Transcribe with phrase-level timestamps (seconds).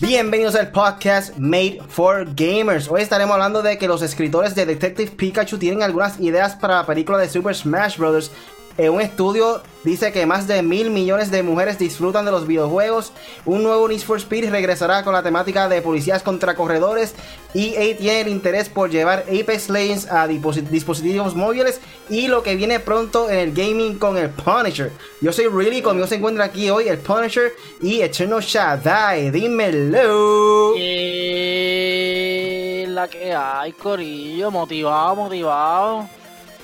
[0.00, 2.88] Bienvenidos al podcast Made for Gamers.
[2.88, 6.86] Hoy estaremos hablando de que los escritores de Detective Pikachu tienen algunas ideas para la
[6.86, 8.30] película de Super Smash Bros.
[8.78, 13.12] En un estudio dice que más de mil millones de mujeres disfrutan de los videojuegos.
[13.44, 17.14] Un nuevo Need for Speed regresará con la temática de policías contra corredores.
[17.54, 21.82] EA tiene el interés por llevar Apex Legends a dispositivos móviles.
[22.08, 24.90] Y lo que viene pronto en el gaming con el Punisher.
[25.20, 29.30] Yo soy Really, conmigo se encuentra aquí hoy el Punisher y Eternal Shaddai.
[29.30, 30.76] Dímelo.
[30.78, 36.21] Y la que hay, Corillo, motivado, motivado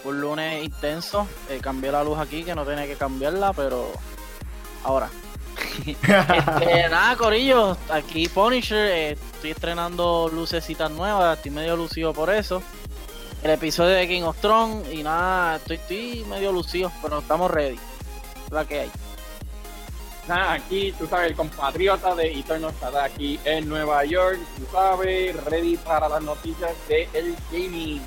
[0.09, 1.27] un lunes intenso.
[1.49, 3.93] Eh, cambié la luz aquí, que no tenía que cambiarla, pero
[4.85, 5.11] ahora.
[5.87, 12.63] este, nada, Corillo, aquí Punisher, eh, estoy estrenando lucecitas nuevas, estoy medio lucido por eso.
[13.43, 17.79] El episodio de King of Thrones y nada, estoy, estoy medio lucido, pero estamos ready.
[18.51, 18.91] La que hay.
[20.27, 25.43] Nada, aquí, tú sabes, el compatriota de Eternal está aquí en Nueva York, tú sabes,
[25.45, 28.03] ready para las noticias de el gaming.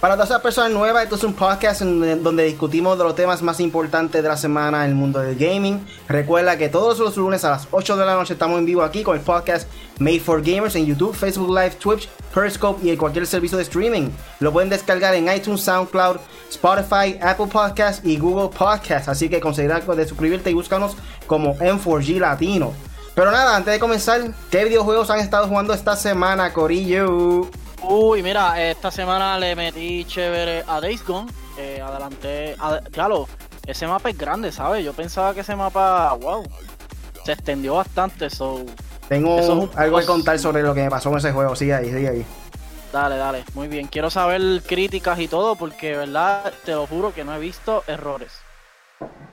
[0.00, 3.42] Para todas esas personas nuevas, esto es un podcast en donde discutimos de los temas
[3.42, 5.84] más importantes de la semana en el mundo del gaming.
[6.06, 9.02] Recuerda que todos los lunes a las 8 de la noche estamos en vivo aquí
[9.02, 9.68] con el podcast
[9.98, 14.10] Made for Gamers en YouTube, Facebook Live, Twitch, Periscope y en cualquier servicio de streaming.
[14.38, 16.18] Lo pueden descargar en iTunes, SoundCloud,
[16.48, 19.08] Spotify, Apple Podcasts y Google Podcasts.
[19.08, 20.96] Así que considera de suscribirte y búscanos
[21.26, 22.72] como M4G Latino.
[23.16, 27.50] Pero nada, antes de comenzar, ¿qué videojuegos han estado jugando esta semana, Corillo?
[27.82, 31.30] Uy, mira, esta semana le metí chévere a Days Gone.
[31.56, 32.56] Eh, adelanté.
[32.92, 33.28] claro,
[33.66, 34.84] ese mapa es grande, ¿sabes?
[34.84, 36.44] Yo pensaba que ese mapa, wow,
[37.24, 38.30] se extendió bastante.
[38.30, 38.64] So,
[39.08, 41.54] Tengo algo que contar sobre lo que me pasó en ese juego.
[41.54, 42.26] Sigue ahí, sigue ahí.
[42.92, 43.86] Dale, dale, muy bien.
[43.86, 48.32] Quiero saber críticas y todo porque, verdad, te lo juro que no he visto errores.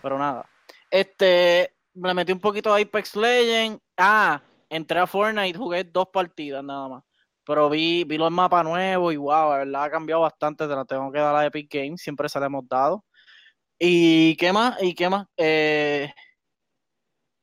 [0.02, 0.46] Pero nada.
[0.92, 3.82] Este, me metí un poquito a Apex Legends.
[3.98, 7.04] Ah, entré a Fortnite, jugué dos partidas nada más.
[7.46, 10.68] Pero vi, vi los mapas nuevos y wow, la verdad ha cambiado bastante.
[10.68, 13.04] Te la tengo que dar a Epic Games, siempre se la hemos dado.
[13.80, 14.82] ¿Y qué más?
[14.82, 15.28] ¿Y qué más?
[15.38, 16.12] Eh,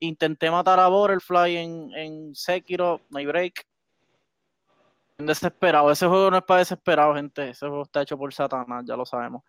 [0.00, 3.64] intenté matar a Butterfly en, en Sekiro, no hay break.
[5.18, 7.50] Desesperado, ese juego no es para desesperado, gente.
[7.50, 9.42] Ese juego está hecho por Satanás, ya lo sabemos.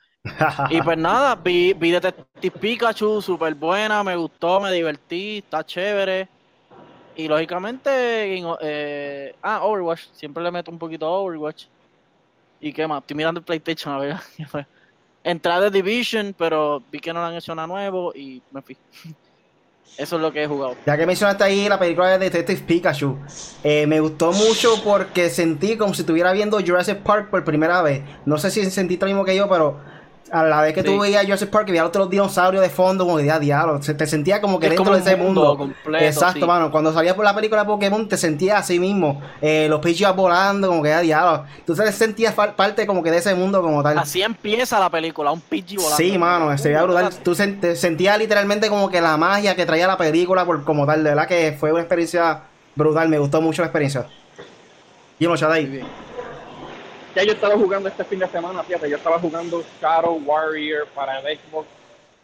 [0.70, 6.30] y pues nada, vi, vi Detective Pikachu, súper buena, me gustó, me divertí, está chévere.
[7.16, 7.90] Y lógicamente,
[8.62, 11.66] eh, ah, Overwatch, siempre le meto un poquito a Overwatch.
[12.60, 13.02] ¿Y qué más?
[13.02, 14.16] Estoy mirando el PlayStation a ver.
[15.24, 18.78] Entré de Division, pero vi que no le han hecho nada nuevo y me fui.
[19.98, 20.76] Eso es lo que he jugado.
[20.88, 23.16] Ya que mencionaste ahí la película de Detective Pikachu,
[23.64, 28.02] eh, me gustó mucho porque sentí como si estuviera viendo Jurassic Park por primera vez.
[28.26, 29.80] No sé si sentiste lo mismo que yo, pero
[30.34, 33.18] a la vez que tú veías Jurassic Park y veías otros dinosaurios de fondo, como
[33.18, 35.56] que ya diablo, te sentía como que dentro de ese mundo.
[35.56, 36.72] Completo, Exacto, mano.
[36.72, 39.22] Cuando salías por la película de Pokémon, te sentías así mismo.
[39.42, 41.46] Eh, los pichos volando, como que ya diablo.
[41.68, 44.00] Tú te sentías parte como que de ese mundo como tal.
[44.00, 45.98] Así empieza la película, un Pidgey volando.
[45.98, 47.14] Sí, mano, se veía brutal.
[47.24, 51.04] Tú sentías literalmente como que la magia que traía la película por, como tal.
[51.04, 52.42] De verdad que fue una experiencia
[52.76, 53.08] brutal.
[53.08, 54.08] Me gustó mucho la experiencia.
[55.20, 55.84] Y Shadai
[57.16, 61.20] ya yo estaba jugando este fin de semana, fíjate, yo estaba jugando Shadow Warrior para
[61.20, 61.68] el Xbox.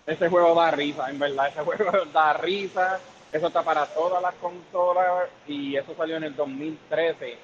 [0.05, 3.00] Ese juego da risa, en verdad, ese juego da risa.
[3.31, 7.38] Eso está para todas las consolas y eso salió en el 2013.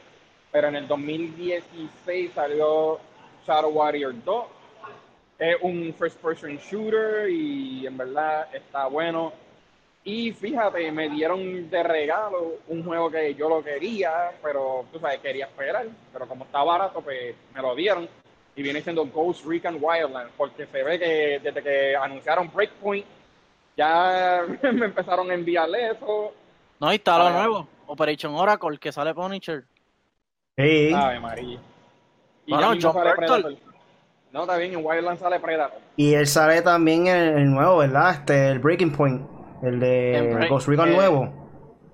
[0.52, 3.00] Pero en el 2016 salió
[3.46, 4.46] Shadow Warrior 2.
[5.38, 9.34] Es un first person shooter y en verdad está bueno
[10.08, 15.20] y fíjate, me dieron de regalo un juego que yo lo quería, pero tú sabes,
[15.20, 15.88] quería esperar.
[16.14, 18.08] Pero como está barato, pues me lo dieron.
[18.56, 23.04] Y viene siendo Ghost Recon Wildlands, porque se ve que desde que anunciaron Breakpoint,
[23.76, 26.32] ya me empezaron a enviarle eso.
[26.80, 29.64] No, y está lo nuevo, Operation Oracle, que sale Punisher.
[30.56, 30.94] Sí.
[30.94, 31.60] Ave María.
[32.46, 33.56] Y bueno, John sale Predator.
[34.32, 35.80] No, está bien, en Wildlands sale Predator.
[35.98, 38.12] Y él sale también en el nuevo, ¿verdad?
[38.12, 39.35] Este, el Breaking Point.
[39.66, 41.46] El de Ghost Recon eh, nuevo.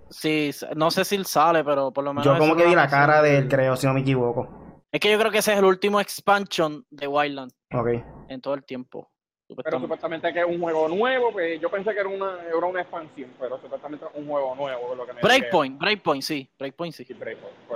[0.09, 2.25] Sí, no sé si sale, pero por lo menos.
[2.25, 4.49] Yo como que vi la cara de él, creo, si no me equivoco.
[4.91, 7.51] Es que yo creo que ese es el último expansion de Wildland.
[7.73, 7.87] Ok.
[8.27, 9.09] En todo el tiempo.
[9.63, 12.81] Pero supuestamente que es un juego nuevo, pues yo pensé que era una, era una
[12.81, 14.95] expansión, pero supuestamente es un juego nuevo.
[14.95, 16.49] Lo que me Breakpoint, Breakpoint, sí.
[16.57, 17.05] Breakpoint, sí.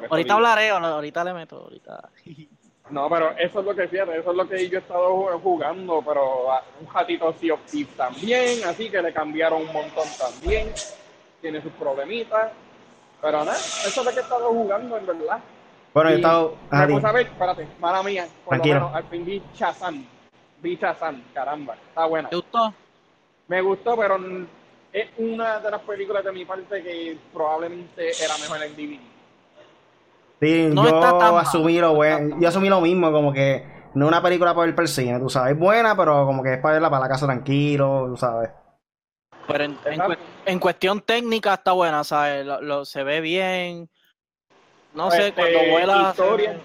[0.10, 2.10] ahorita hablaré, ahorita le meto, ahorita.
[2.90, 6.04] No, pero eso es lo que fíjate, eso es lo que yo he estado jugando,
[6.06, 6.48] pero
[6.80, 7.62] un ratito Sea of
[7.98, 10.72] también, así que le cambiaron un montón también.
[11.42, 12.52] Tiene sus problemitas.
[13.22, 15.40] Pero nada, eso es lo que he estado jugando en verdad.
[15.94, 16.56] Bueno, he estado.
[16.70, 18.28] Vamos a ver, espérate, mala mía.
[18.44, 20.06] Por lo menos al fin vi Shazam.
[20.62, 22.30] Picha San, caramba, está buena.
[22.30, 22.74] ¿Te gustó?
[23.48, 24.18] Me gustó, pero
[24.92, 29.00] es una de las películas de mi parte que probablemente era mejor en DVD.
[30.42, 34.06] Sí, No yo está tan asumí lo bueno, yo asumí lo mismo, como que no
[34.06, 36.60] es una película para ver per cine, tú sabes, es buena, pero como que es
[36.60, 38.50] para verla para la casa tranquilo, tú sabes.
[39.48, 39.64] Pero
[40.46, 42.46] en, cuestión técnica está buena, ¿sabes?
[42.46, 43.90] Lo, lo- se ve bien.
[44.94, 46.14] No sé, Este, cuando vuela.
[46.16, 46.52] se historia.
[46.52, 46.60] ve-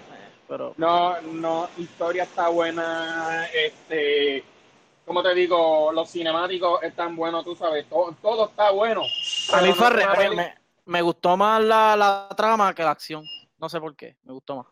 [0.47, 4.43] Pero No, no, historia está buena, este,
[5.05, 9.03] como te digo, los cinemáticos están buenos, tú sabes, todo, todo está bueno.
[9.53, 13.23] a mí no me, peli- me- me gustó más la, la trama que la acción.
[13.61, 14.65] No sé por qué, me gustó más.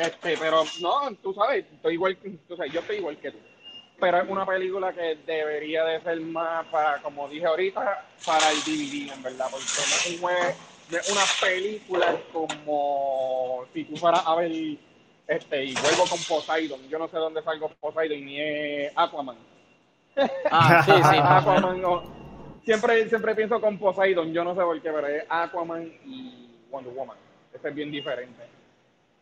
[0.00, 2.16] Este, pero no, tú sabes, estoy igual,
[2.48, 3.38] tú sabes, yo estoy igual que tú.
[4.00, 8.60] Pero es una película que debería de ser más para, como dije ahorita, para el
[8.60, 9.66] DVD, en verdad, porque
[10.22, 10.56] no es,
[10.90, 14.52] no una película como si tú fueras a ver,
[15.26, 19.36] este, y vuelvo con Poseidon, yo no sé dónde salgo Poseidon, ni es Aquaman.
[20.50, 21.18] Ah, sí, sí.
[21.22, 22.04] Aquaman, no.
[22.64, 26.94] siempre, siempre pienso con Poseidon, yo no sé por qué, pero es Aquaman y Wonder
[26.94, 27.27] Woman.
[27.52, 28.42] Ese es bien diferente.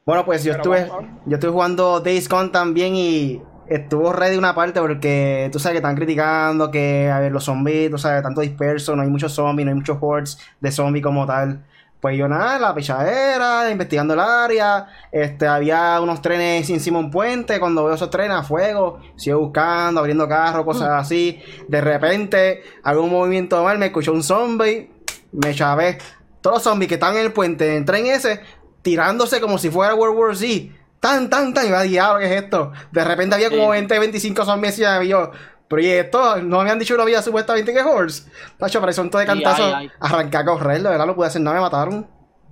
[0.04, 4.54] Bueno, pues yo Pero estuve, yo estuve jugando Days Gone también y estuvo ready una
[4.54, 8.40] parte porque tú sabes que están criticando que a ver, los zombies, tú sabes, tanto
[8.40, 11.64] disperso, no hay muchos zombies, no hay muchos hordes de zombies como tal.
[12.00, 17.10] Pues yo nada, la pichadera, investigando el área, este, había unos trenes encima de un
[17.10, 21.42] puente, cuando veo esos trenes a fuego, sigo buscando, abriendo carros, cosas así.
[21.66, 24.90] De repente, hago un movimiento mal, me escuchó un zombie,
[25.32, 25.98] me chavé.
[26.46, 28.40] Todos los zombies que están en el puente, en el tren ese,
[28.80, 30.72] tirándose como si fuera World War Z.
[31.00, 31.66] Tan, tan, tan.
[31.66, 32.70] Y va, diablo, ¿qué es esto?
[32.92, 33.70] De repente había como Sí.
[33.70, 35.32] 20, 25 zombies y yo.
[35.66, 38.30] Pero y esto, no me habían dicho que no había supuestamente que horse.
[38.58, 39.74] Tacho, pero todo de cantazo.
[39.98, 42.08] Arranqué a correr, de verdad, no pude hacer nada, me mataron.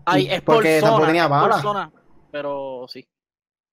[0.06, 1.62] Ay, es Porque por tampoco tenía bala.
[1.62, 1.92] zona,
[2.32, 3.08] pero sí.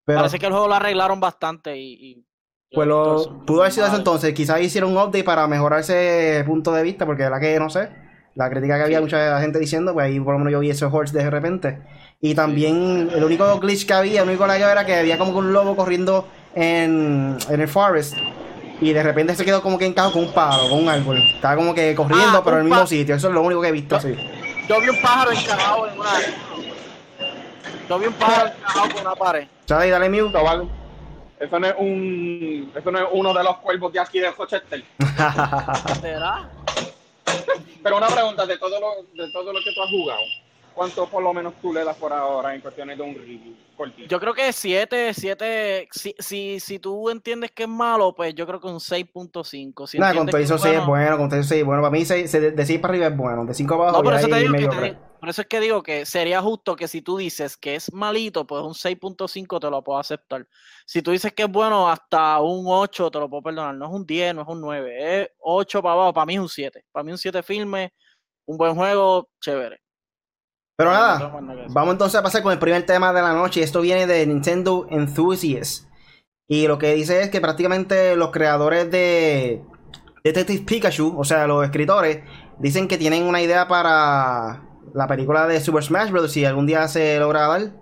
[0.06, 2.12] Pero Parece que el juego lo arreglaron bastante y...
[2.12, 2.26] y-
[2.74, 4.36] pues lo, pudo haber sido eso entonces.
[4.36, 7.72] Quizás hicieron un update para mejorar ese punto de vista, porque de verdad que no
[7.72, 8.11] sé.
[8.36, 9.04] La crítica que había Sí.
[9.04, 11.80] mucha gente diciendo, pues ahí por lo menos yo vi esos horse de repente.
[12.22, 15.40] Y también el único glitch que había, el único lag era que había como que
[15.40, 18.16] un lobo corriendo en, en el forest.
[18.80, 21.18] Y de repente se quedó como que encajado con un palo, con un árbol.
[21.36, 23.16] Estaba como que corriendo, Ah, pero en el un mismo sitio.
[23.16, 24.16] Eso es lo único que he visto así.
[24.68, 26.10] Yo vi un pájaro encajado en una...
[27.90, 29.48] Yo vi un pájaro encajado con una pared.
[29.66, 30.38] Chale, dale mute.
[30.42, 30.64] ¿vale?
[31.40, 34.84] Eso no es un, eso no es uno de los cuervos de aquí de Rochester.
[36.02, 36.50] ¿Será?
[37.84, 40.22] Pero una pregunta de todo lo, de todo lo que tú has jugado,
[40.74, 44.08] ¿cuánto por lo menos tú le das por ahora en cuestiones de un review cortito?
[44.08, 45.88] Yo creo que 7, 7...
[45.92, 49.88] Si, si, si tú entiendes que es malo, pues yo creo que un 6.5.
[49.88, 51.82] Si Nada, con todo eso es 6 es bueno- con todo eso 6 es bueno.
[51.82, 54.04] Para mí seis- de, de 6 para arriba es bueno, de 5 para abajo No,
[54.04, 56.88] por eso, te digo que te- por eso es que digo que sería justo que
[56.88, 60.48] si tú dices que es malito, pues un 6.5 te lo puedo aceptar.
[60.88, 63.76] Si tú dices que es bueno, hasta un 8 te lo puedo perdonar.
[63.76, 66.14] No es un 10, no es un 9, es 8 para abajo.
[66.14, 66.84] Para mí es un 7.
[66.92, 67.94] Para mí un 7 firme,
[68.46, 69.80] un buen juego, chévere.
[70.82, 71.40] Pero nada,
[71.70, 73.62] vamos entonces a pasar con el primer tema de la noche.
[73.62, 75.86] Esto viene de Nintendo Enthusiast.
[76.48, 79.62] Y lo que dice es que prácticamente los creadores de
[80.24, 82.22] Detective Pikachu, o sea, los escritores,
[82.58, 84.64] dicen que tienen una idea para
[84.96, 86.32] la película de Super Smash Bros.
[86.32, 87.74] si algún día se logra dar.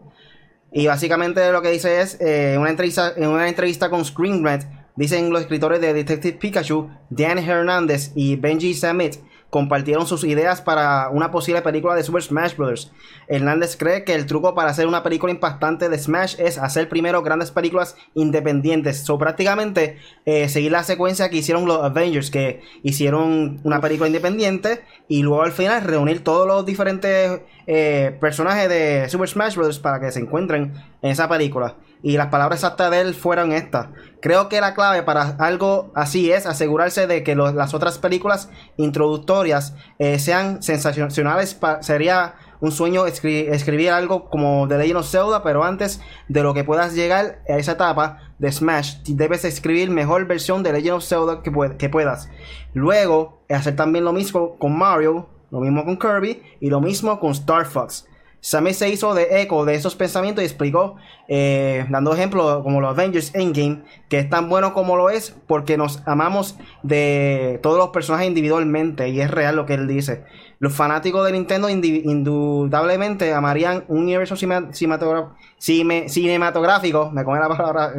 [0.74, 4.44] Y básicamente lo que dice es, eh, en, una entrevista, en una entrevista con Screen
[4.44, 4.66] Rant,
[4.98, 9.16] dicen los escritores de Detective Pikachu, Dan Hernández y Benji Samit,
[9.50, 12.92] compartieron sus ideas para una posible película de Super Smash Bros.
[13.28, 17.24] Hernández cree que el truco para hacer una película impactante de Smash es hacer primero
[17.24, 19.04] grandes películas independientes.
[19.04, 24.82] So, prácticamente eh, seguir la secuencia que hicieron los Avengers, que hicieron una película independiente
[25.08, 29.80] y luego al final reunir todos los diferentes eh, personajes de Super Smash Bros.
[29.80, 31.76] para que se encuentren en esa película.
[32.02, 33.88] Y las palabras exactas de él fueron estas.
[34.22, 39.76] Creo que la clave para algo así es asegurarse de que las otras películas introductorias
[39.98, 41.60] eh, sean sensacionales.
[41.82, 46.54] sería un sueño escri- escribir algo como The Legend of Zelda, pero antes de lo
[46.54, 51.06] que puedas llegar a esa etapa de Smash, debes escribir mejor versión de Legend of
[51.06, 51.42] Zelda
[51.78, 52.30] que puedas.
[52.74, 57.32] Luego, hacer también lo mismo con Mario, lo mismo con Kirby y lo mismo con
[57.32, 58.06] Star Fox.
[58.42, 60.96] Sammy se hizo de eco de esos pensamientos y explicó,
[61.28, 65.78] eh, dando ejemplos como los Avengers Endgame, que es tan bueno como lo es porque
[65.78, 70.24] nos amamos de todos los personajes individualmente y es real lo que él dice.
[70.62, 77.94] Los fanáticos de Nintendo indudablemente amarían un universo cinematográfico, me come la palabra,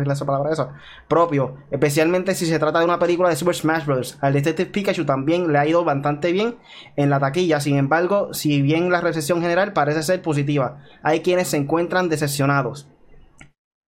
[1.08, 4.18] propio, especialmente si se trata de una película de Super Smash Bros.
[4.20, 6.56] Al Detective Pikachu también le ha ido bastante bien
[6.96, 11.48] en la taquilla, sin embargo, si bien la recepción general parece ser positiva, hay quienes
[11.48, 12.90] se encuentran decepcionados.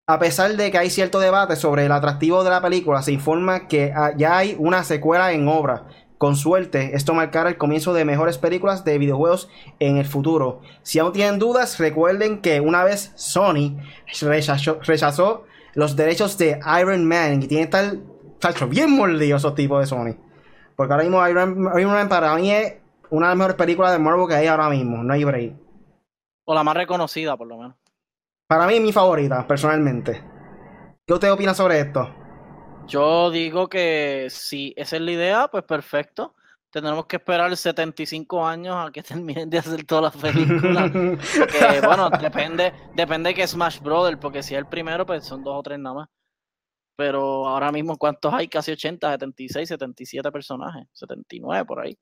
[0.08, 3.68] A pesar de que hay cierto debate sobre el atractivo de la película, se informa
[3.68, 5.86] que ah, ya hay una secuela en obra.
[6.22, 9.50] Con suerte, esto marcará el comienzo de mejores películas de videojuegos
[9.80, 10.60] en el futuro.
[10.84, 13.76] Si aún tienen dudas, recuerden que una vez Sony
[14.20, 18.04] rechazó, rechazó los derechos de Iron Man y tiene tal,
[18.38, 20.14] tacho, bien mordido esos tipos de Sony.
[20.76, 22.74] Porque ahora mismo Iron, Iron Man para mí es
[23.10, 25.54] una de las mejores películas de Marvel que hay ahora mismo, no hay break.
[26.44, 27.74] O la más reconocida, por lo menos.
[28.46, 30.22] Para mí es mi favorita, personalmente.
[31.04, 32.14] ¿Qué usted opina sobre esto?
[32.92, 36.34] Yo digo que si esa es la idea, pues perfecto.
[36.68, 40.90] Tendremos que esperar 75 años a que terminen de hacer todas las películas.
[40.92, 45.42] Porque, bueno, depende, depende de que Smash Brothers, porque si es el primero, pues son
[45.42, 46.08] dos o tres nada más.
[46.94, 48.46] Pero ahora mismo, ¿cuántos hay?
[48.46, 51.98] Casi 80, 76, 77 personajes, 79 por ahí.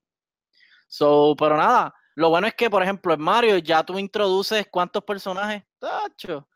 [0.89, 5.05] So, pero nada, lo bueno es que, por ejemplo, en Mario ya tú introduces cuántos
[5.05, 5.63] personajes.
[5.79, 6.49] Tacho.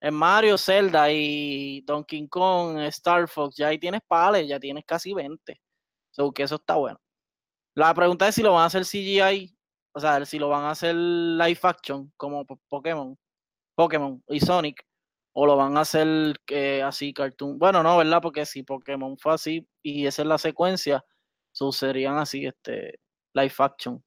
[0.00, 5.12] En Mario, Zelda y Donkey Kong, Star Fox, ya ahí tienes pales, ya tienes casi
[5.12, 5.60] 20.
[6.10, 7.00] So, que eso está bueno.
[7.74, 9.56] La pregunta es si lo van a hacer CGI,
[9.92, 13.18] o sea, si lo van a hacer live action, como Pokémon,
[13.74, 14.84] Pokémon y Sonic,
[15.32, 16.34] o lo van a hacer
[16.84, 17.58] así, cartoon.
[17.58, 18.20] Bueno, no, ¿verdad?
[18.22, 21.04] Porque si Pokémon fue así y esa es la secuencia,
[21.52, 23.00] sucederían así, este,
[23.34, 24.04] live action.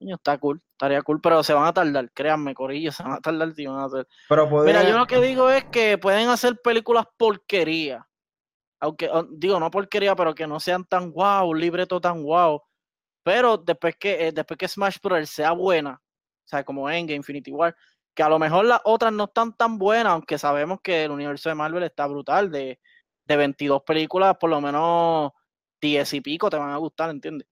[0.00, 3.52] está cool, estaría cool, pero se van a tardar, créanme, Corillo, se van a tardar
[3.54, 4.06] si van a hacer.
[4.28, 8.06] Pero Mira, yo lo que digo es que pueden hacer películas porquería.
[8.78, 12.62] Aunque, digo, no porquería, pero que no sean tan wow, un libreto tan wow.
[13.22, 15.28] Pero después que, eh, después que Smash Bros.
[15.30, 17.74] sea buena, o sea, como Endgame, Infinity War,
[18.14, 21.48] que a lo mejor las otras no están tan buenas, aunque sabemos que el universo
[21.48, 22.78] de Marvel está brutal, de,
[23.24, 25.32] de 22 películas, por lo menos
[25.80, 27.48] 10 y pico te van a gustar, ¿entiendes?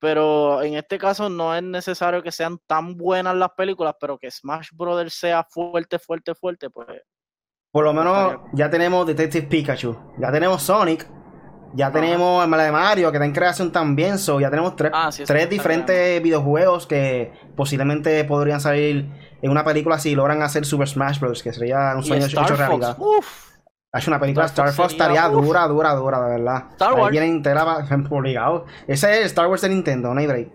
[0.00, 4.30] Pero en este caso no es necesario que sean tan buenas las películas, pero que
[4.30, 6.88] Smash Brothers sea fuerte, fuerte, fuerte, pues.
[7.70, 11.06] Por lo menos ya tenemos Detective Pikachu, ya tenemos Sonic,
[11.74, 15.12] ya tenemos el de Mario que está en creación también, so ya tenemos tres, Ah,
[15.12, 19.08] sí, tres diferentes videojuegos que posiblemente podrían salir
[19.40, 21.42] en una película si logran hacer Super Smash Bros.
[21.42, 22.96] que sería un sueño hecho Fox, realidad.
[22.98, 23.49] uf,
[23.92, 26.64] Hace una película Star Star Fox estaría dura, dura, dura, de verdad.
[26.72, 27.10] Star Wars.
[27.10, 27.64] viene entera
[28.10, 28.66] obligado.
[28.86, 30.48] Ese es Star Wars de Nintendo, no hay break.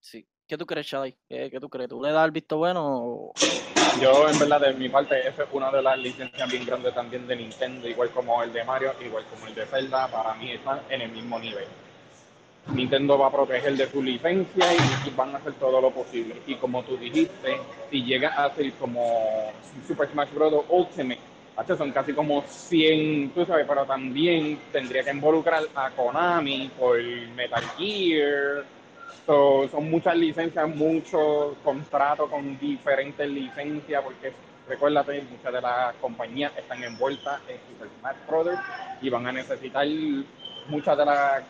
[0.00, 0.26] sí.
[0.48, 1.16] ¿Qué tú crees, Shadi?
[1.28, 1.88] ¿Qué, qué tú crees?
[1.88, 3.32] ¿Tú le das el visto bueno o-
[4.02, 7.26] Yo, en verdad, de mi parte, esa es una de las licencias bien grandes también
[7.26, 10.80] de Nintendo, igual como el de Mario, igual como el de Zelda, para mí están
[10.90, 11.64] en el mismo nivel.
[12.74, 16.36] Nintendo va a proteger de su licencia y, y van a hacer todo lo posible.
[16.46, 17.56] Y como tú dijiste,
[17.90, 19.52] si llega a ser como
[19.86, 20.64] Super Smash Bros.
[20.68, 21.20] Ultimate,
[21.76, 27.00] son casi como 100, tú sabes, pero también tendría que involucrar a Konami por
[27.34, 28.64] Metal Gear,
[29.26, 34.32] So, son muchas licencias, muchos contratos con diferentes licencias, porque
[34.68, 38.60] recuérdate, muchas de las compañías están envueltas en Super Smash Brothers
[39.00, 39.86] y van a necesitar
[40.66, 41.42] muchas de las,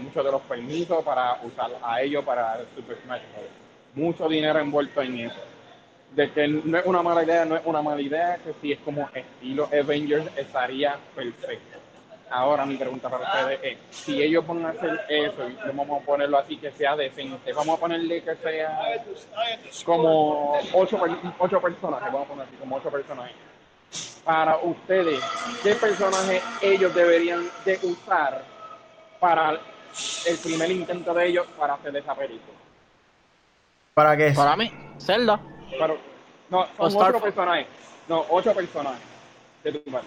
[0.00, 3.54] muchos de los permisos para usar a ellos para Super Smash Brothers.
[3.94, 5.40] Mucho dinero envuelto en eso.
[6.16, 8.78] De que no es una mala idea, no es una mala idea, que si es
[8.80, 11.78] como estilo Avengers estaría perfecto.
[12.30, 16.06] Ahora mi pregunta para ustedes es, si ellos van a hacer eso, y vamos a
[16.06, 18.80] ponerlo así que sea decente, vamos a ponerle que sea
[19.84, 20.98] como ocho,
[21.38, 23.36] ocho personajes, vamos a poner así, como ocho personajes.
[24.24, 25.20] Para ustedes,
[25.62, 28.42] ¿qué personajes ellos deberían de usar
[29.20, 32.56] para el primer intento de ellos para hacer esa película?
[33.92, 34.32] ¿Para qué?
[34.32, 35.38] Para mí, Zelda.
[35.70, 35.96] Pero,
[36.50, 37.66] no, son Star ocho personajes.
[38.08, 39.02] No, ocho personajes.
[39.64, 40.06] De tu parte.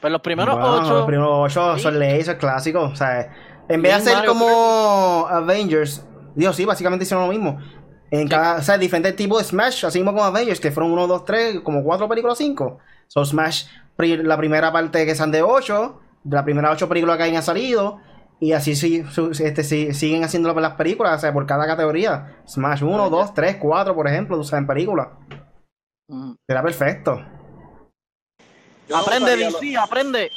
[0.00, 0.94] Pues los primeros Bueno, ocho.
[0.94, 1.82] Los primeros ocho Sí.
[1.82, 2.92] son leyes, son clásicos.
[2.92, 3.32] O sea,
[3.68, 7.58] en vez de hacer Mario como Avengers, Dios, sí, básicamente hicieron lo mismo.
[8.10, 11.06] En cada, o sea, diferentes tipos de Smash, así mismo como Avengers, que fueron uno,
[11.06, 12.78] dos, tres, como cuatro películas, cinco.
[13.08, 13.64] Son Smash,
[13.96, 17.42] pri- la primera parte que son de ocho, de las primeras ocho películas que hayan
[17.42, 17.98] salido,
[18.40, 22.42] y así sí, su- este, sí- siguen haciendo las películas, o sea, por cada categoría.
[22.46, 25.08] Smash 1, 2, 3, 4, por ejemplo, o sea, en películas.
[26.08, 26.32] Mm.
[26.48, 27.16] Será perfecto.
[28.86, 30.30] Yo no Aprende, los- DC, aprende.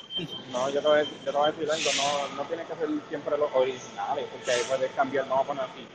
[0.54, 1.90] No, yo te voy a decir, yo te voy a decir algo,
[2.32, 5.48] no, no tienes que hacer siempre los originales, porque ahí puedes cambiar, no vamos a
[5.50, 5.88] poner así.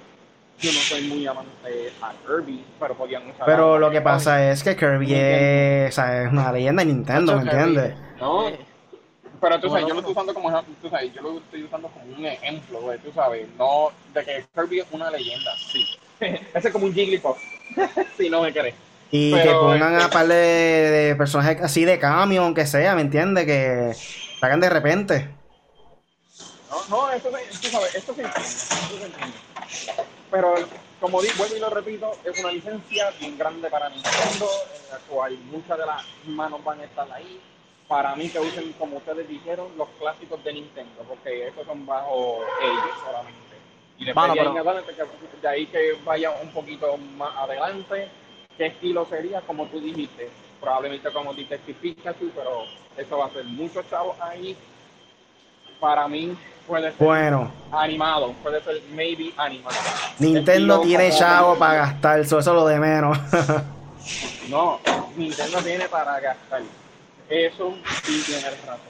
[0.59, 4.63] Yo no soy muy amante a Kirby, pero podían usar Pero lo que pasa es
[4.63, 7.95] que Kirby es, o sea, es una leyenda de Nintendo, ¿me entiendes?
[8.21, 8.59] No, Eh,
[9.43, 11.63] pero tú sabes, Bueno, yo lo estoy usando como ejemplo, tú sabes, yo lo estoy
[11.65, 15.85] usando como un ejemplo, güey, tú sabes, no, de que Kirby es una leyenda, sí.
[16.21, 17.39] Ese es como un Jigglypuff,
[18.17, 18.77] si no me crees.
[19.11, 22.95] Y Pero, que pongan este- a par de, de personajes así de cambio, aunque sea,
[22.95, 23.45] ¿me entiendes?
[23.45, 23.93] Que
[24.39, 25.29] sacan de repente.
[26.71, 29.37] No, no, esto se, tú sabes, esto se entiende, esto se entiende.
[30.31, 30.55] Pero
[31.01, 34.99] como digo, vuelvo y lo repito, es una licencia bien grande para Nintendo, en la
[35.09, 37.41] cual muchas de las manos van a estar ahí.
[37.93, 42.39] Para mí que usen, como ustedes dijeron, los clásicos de Nintendo, porque estos son bajo
[42.63, 43.37] ellos solamente.
[43.99, 46.97] Y después Mano, de, ahí pero- en adelante, que- de ahí que vaya un poquito
[47.19, 48.09] más adelante,
[48.57, 49.43] ¿qué estilo sería?
[49.43, 52.63] Como tú dijiste, probablemente como Detective Pikachu, pero
[52.97, 54.57] eso va a ser muchos chavos ahí.
[55.79, 56.35] Para mí
[56.67, 59.77] puede ser Bueno, animado, puede ser maybe animado.
[60.19, 63.19] Nintendo Estilo tiene chavo para gastar, eso eso es lo de menos.
[64.49, 64.81] No,
[65.15, 66.63] Nintendo tiene para gastar.
[67.33, 67.75] Eso
[68.05, 68.81] sí tiene razón.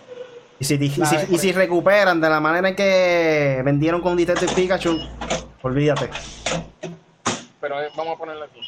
[0.59, 4.53] y, si, y si- y si recuperan de la manera en que vendieron con Detective
[4.55, 4.99] Pikachu,
[5.63, 6.09] olvídate.
[7.61, 8.61] Pero eh, vamos a ponerlo aquí.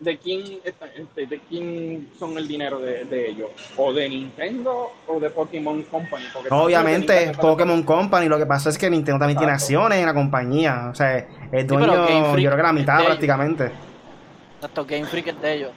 [0.00, 3.50] ¿De quién, está- este, ¿De quién son el dinero de, de ellos?
[3.76, 6.24] ¿O de Nintendo o de Pokémon Company?
[6.32, 10.06] Porque Obviamente, Nintendo- Pokémon Company, lo que pasa es que Nintendo también tiene acciones en
[10.06, 10.88] la compañía.
[10.90, 13.70] O sea, es pero dueño, Game yo creo que la mitad prácticamente.
[14.56, 15.70] Exacto, Game Freak es de ellos.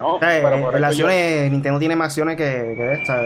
[0.00, 2.42] No, O sea, pero por en eso, yo, acciones, Nintendo tiene más acciones que,
[2.76, 3.22] que esta.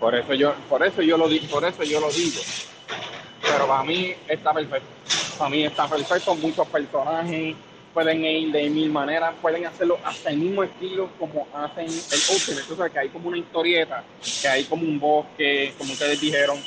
[0.00, 2.40] por eso yo, por eso yo lo di- por eso yo lo digo.
[3.42, 4.88] Pero para mí está perfecto.
[5.38, 6.34] Para mí está perfecto.
[6.36, 7.54] Muchos personajes
[7.92, 11.90] pueden ir de mil maneras, pueden hacerlo hasta el mismo estilo como hacen el
[12.34, 12.72] Ultimate.
[12.72, 14.02] O sea, que hay como una historieta,
[14.40, 16.58] que hay como un bosque, como ustedes dijeron,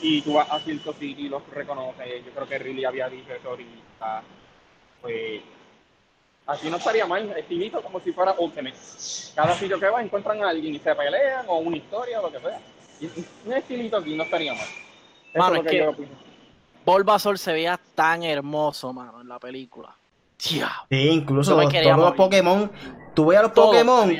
[0.00, 2.24] y tú vas a ciertos sitios y los reconoces.
[2.24, 4.22] Yo creo que Riley había dicho eso ahorita.
[5.02, 5.40] Pues
[6.48, 8.74] así no estaría mal, estilito como si fuera Ultimate.
[9.36, 12.32] Cada sitio que vas encuentran a alguien y se pelean o una historia o lo
[12.32, 12.60] que sea.
[13.00, 13.06] Y
[13.46, 14.64] un estilito aquí no estaría mal.
[15.32, 16.08] Eso Mano, es que- opino.
[16.84, 19.94] Bulbasaur se veía tan hermoso, mano, en la película.
[20.38, 22.14] Tía, Sí, incluso me todos los.
[22.14, 22.70] Pokémon.
[23.14, 24.16] Tú veías los Pokémon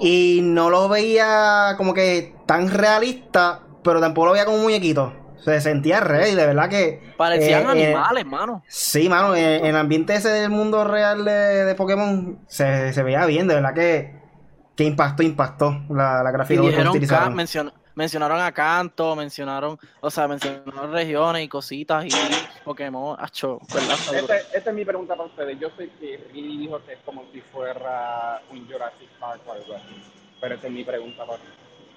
[0.00, 5.12] y no lo veía como que tan realista, pero tampoco lo veía como un muñequito.
[5.44, 7.12] Se sentía real y de verdad que.
[7.16, 8.62] Parecían eh, eh, animales, mano.
[8.68, 13.24] Sí, mano, en el ambiente ese del mundo real de, de Pokémon se, se veía
[13.26, 14.14] bien, de verdad que,
[14.76, 17.34] que impactó, impactó la, la Y gráfica que dijeron, utilizaron.
[17.34, 22.10] Mencion- mencionaron a Canto, mencionaron, o sea, mencionaron regiones y cositas y
[22.64, 23.96] Pokémon, acho, ¿verdad?
[24.14, 25.58] Este- esta es mi pregunta para ustedes.
[25.58, 29.74] Yo sé que Riley dijo que es como si fuera un Jurassic Park o algo
[29.74, 30.02] así.
[30.40, 31.48] Pero esta es mi pregunta para ti.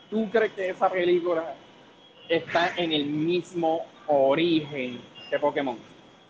[0.10, 1.54] ¿Tú crees que esa película
[2.36, 5.78] está en el mismo origen que Pokémon?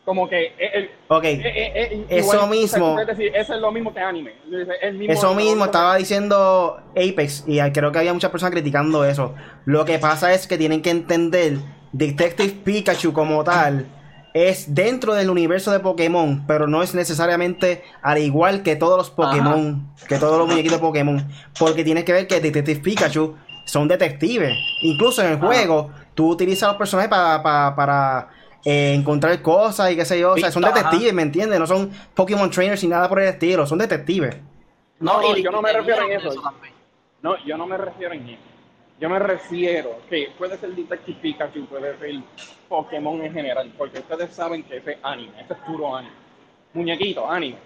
[0.03, 2.93] Como que el, Ok, eh, eh, eh, Eso igual, mismo.
[2.93, 4.31] o sea, Es decir, eso es lo mismo que anime.
[4.51, 9.05] Es el mismo- eso mismo estaba diciendo Apex y creo que había muchas personas criticando
[9.05, 9.35] eso.
[9.65, 11.57] Lo que pasa es que tienen que entender
[11.91, 13.85] Detective Pikachu como tal
[14.33, 19.11] es dentro del universo de Pokémon, pero no es necesariamente al igual que todos los
[19.11, 21.27] Pokémon, que todos los muñequitos de Pokémon,
[21.59, 23.35] porque tienes que ver que Detective Pikachu
[23.65, 24.57] son detectives.
[24.81, 25.45] Incluso en el Ajá.
[25.47, 28.29] juego, tú utilizas a los personajes para, para, para,
[28.63, 30.33] eh, encontrar cosas y qué sé yo.
[30.33, 30.79] O sea, son Pista, ajá.
[30.79, 31.59] detectives, ¿me entiendes?
[31.59, 34.35] No son Pokémon trainers ni nada por el estilo, son detectives.
[34.99, 36.41] No, no, y- yo no me refiero en eso.
[36.41, 36.73] también.
[37.21, 38.41] No, yo no me refiero en eso.
[38.99, 42.21] Yo me refiero que puede ser Detective Pikachu, puede ser
[42.69, 46.13] Pokémon en general, porque ustedes saben que ese es anime, ese es puro anime.
[46.73, 47.57] Muñequito, anime.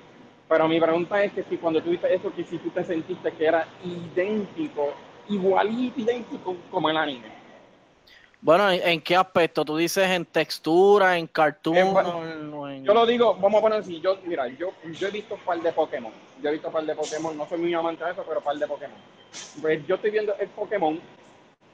[0.48, 3.32] Pero mi pregunta es que si cuando tú viste eso, que si tú te sentiste
[3.34, 4.94] que era idéntico,
[5.30, 7.36] igualito idéntico como el anime.
[8.42, 9.66] Bueno, ¿en, en qué aspecto?
[9.66, 11.78] ¿Tú dices en textura, en cartoon?
[11.78, 15.34] En o Yo lo digo, vamos a poner así, yo, mira, yo, yo he visto
[15.34, 16.12] un par de Pokémon,
[16.44, 18.44] yo he visto un par de Pokémon, no soy muy amante de eso, pero un
[18.44, 18.98] par de Pokémon.
[19.62, 21.00] Pues yo estoy viendo el Pokémon,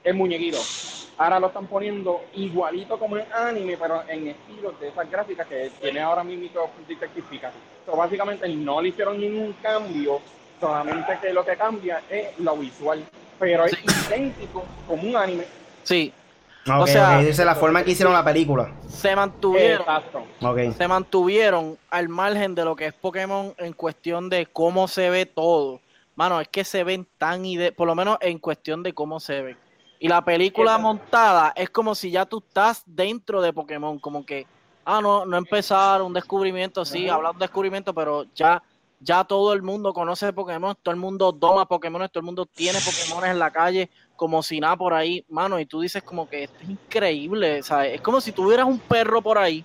[0.02, 0.58] el muñequito,
[1.18, 5.70] ahora lo están poniendo igualito como en anime, pero en estilos de esas gráficas que
[5.78, 7.58] tiene ahora mismo Detective Pikachu.
[7.84, 10.20] So, básicamente no le hicieron ningún cambio,
[10.58, 13.04] solamente que lo que cambia es lo visual,
[13.38, 13.76] pero es
[14.08, 15.44] idéntico como un anime.
[15.82, 16.12] Sí,
[16.64, 18.72] Ok, sea, ok, esa es la forma que hicieron la película.
[18.86, 19.84] se mantuvieron,
[20.76, 25.26] se mantuvieron al margen de lo que es Pokémon en cuestión de cómo se ve
[25.26, 25.80] todo.
[26.14, 29.42] Mano, es que se ven tan ide por lo menos en cuestión de cómo se
[29.42, 29.58] ven.
[29.98, 34.46] Y la película montada es como si ya tú estás dentro de Pokémon, como que,
[34.84, 37.16] ah, no, no empezar un descubrimiento, sí, Ajá.
[37.16, 38.62] habla de un descubrimiento, pero ya,
[39.02, 42.78] ya todo el mundo conoce Pokémon, todo el mundo doma Pokémon, todo el mundo tiene
[42.78, 46.44] Pokémon en la calle, como si nada por ahí, mano, y tú dices como que
[46.44, 47.94] esto es increíble, ¿sabes?
[47.94, 49.64] Es como si tuvieras un perro por ahí.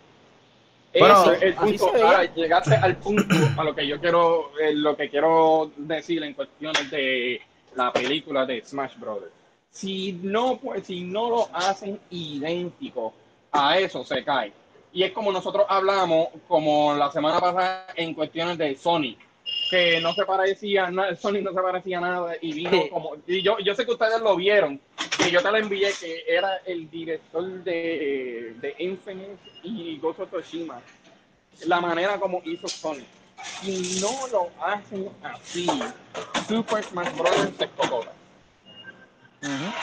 [0.97, 1.91] Bueno, el punto.
[1.93, 6.34] Ahora, llegaste al punto a lo que yo quiero, eh, lo que quiero decir en
[6.34, 7.41] cuestiones de
[7.76, 9.32] la película de Smash Brothers.
[9.69, 13.13] Si no, pues, si no lo hacen idéntico
[13.52, 14.52] a eso, se cae.
[14.91, 19.19] Y es como nosotros hablamos, como la semana pasada, en cuestiones de Sonic,
[19.69, 23.58] que no se parecía nada, Sonic no se parecía nada y vino como, y yo,
[23.60, 24.80] yo sé que ustedes lo vieron,
[25.17, 30.32] que yo te lo envié, que era el director de, de Infinite y Ghost of
[30.32, 30.82] Tsushima,
[31.65, 33.08] la manera como hizo Sonic.
[33.62, 35.67] Si no lo hacen así,
[36.47, 37.36] Super Smash Bros.
[37.58, 38.12] se escocota.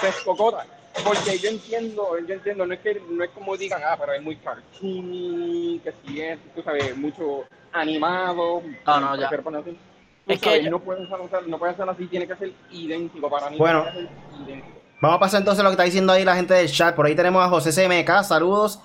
[0.01, 0.67] Se escocota.
[1.03, 4.23] Porque yo entiendo, yo entiendo, no es que no es como digan, ah, pero es
[4.23, 8.63] muy cartoony, que si es, tú sabes, mucho animado.
[8.87, 9.27] No, no, ya.
[9.29, 9.77] Así.
[10.27, 13.51] Es sabes, que- no puede ser, no puede ser así, tiene que ser idéntico para
[13.51, 13.59] mí.
[13.59, 13.83] Bueno.
[13.93, 14.75] tiene que ser idéntico.
[15.01, 16.95] Vamos a pasar entonces a lo que está diciendo ahí la gente del chat.
[16.95, 18.81] Por ahí tenemos a José CMK, saludos.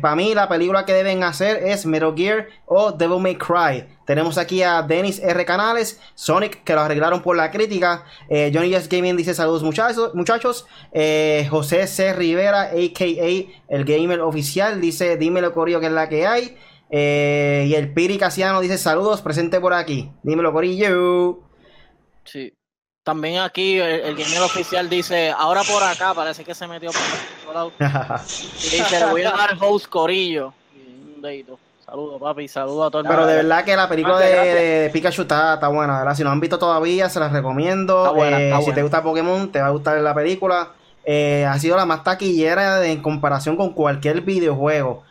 [0.00, 3.84] Para mí la película que deben hacer es Metal Gear o Devil May Cry.
[4.08, 5.44] Tenemos aquí a Dennis R.
[5.44, 8.06] Canales, Sonic, que lo arreglaron por la crítica.
[8.30, 10.14] Eh, Johnny Yes Gaming dice saludos muchachos.
[10.14, 10.64] muchachos.
[10.92, 12.14] Eh, José C.
[12.14, 13.74] Rivera, a.k.a.
[13.76, 16.56] el gamer oficial, dice dímelo Corillo que es la que hay.
[16.88, 20.10] Eh, y el Piri Casiano dice saludos, presente por aquí.
[20.22, 21.40] Dímelo Corillo.
[22.24, 22.57] Sí.
[23.08, 27.00] También aquí el, el gamer oficial dice, ahora por acá, parece que se metió por
[27.48, 27.72] otro lado.
[28.58, 30.52] Y dice, le voy a dar host Corillo.
[30.76, 31.58] Y un dedito.
[31.86, 35.22] Saludos, papi, saludos a todo el Pero de verdad que la película de, de Pikachu
[35.22, 36.14] está, está buena, ¿verdad?
[36.14, 38.04] Si no han visto todavía, se las recomiendo.
[38.04, 40.68] Está buena, Eh, está Si te gusta Pokémon, te va a gustar la película.
[41.06, 45.02] Eh, ha sido la más taquillera de- en comparación con cualquier videojuego.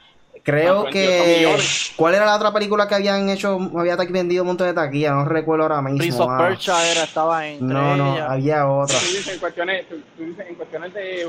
[0.48, 1.08] Creo Ah, que...
[1.08, 1.94] 28 millones.
[1.98, 3.60] ¿Cuál era la otra película que habían hecho?
[3.78, 5.98] Había vendido un montón de taquilla, no recuerdo ahora mismo.
[5.98, 6.38] Prince of ah.
[6.38, 8.28] Persia era, estaba entre No, no, ellas.
[8.30, 8.98] había otra.
[8.98, 11.26] Tú dices en cuestiones, tú, tú dices en cuestiones de, eh,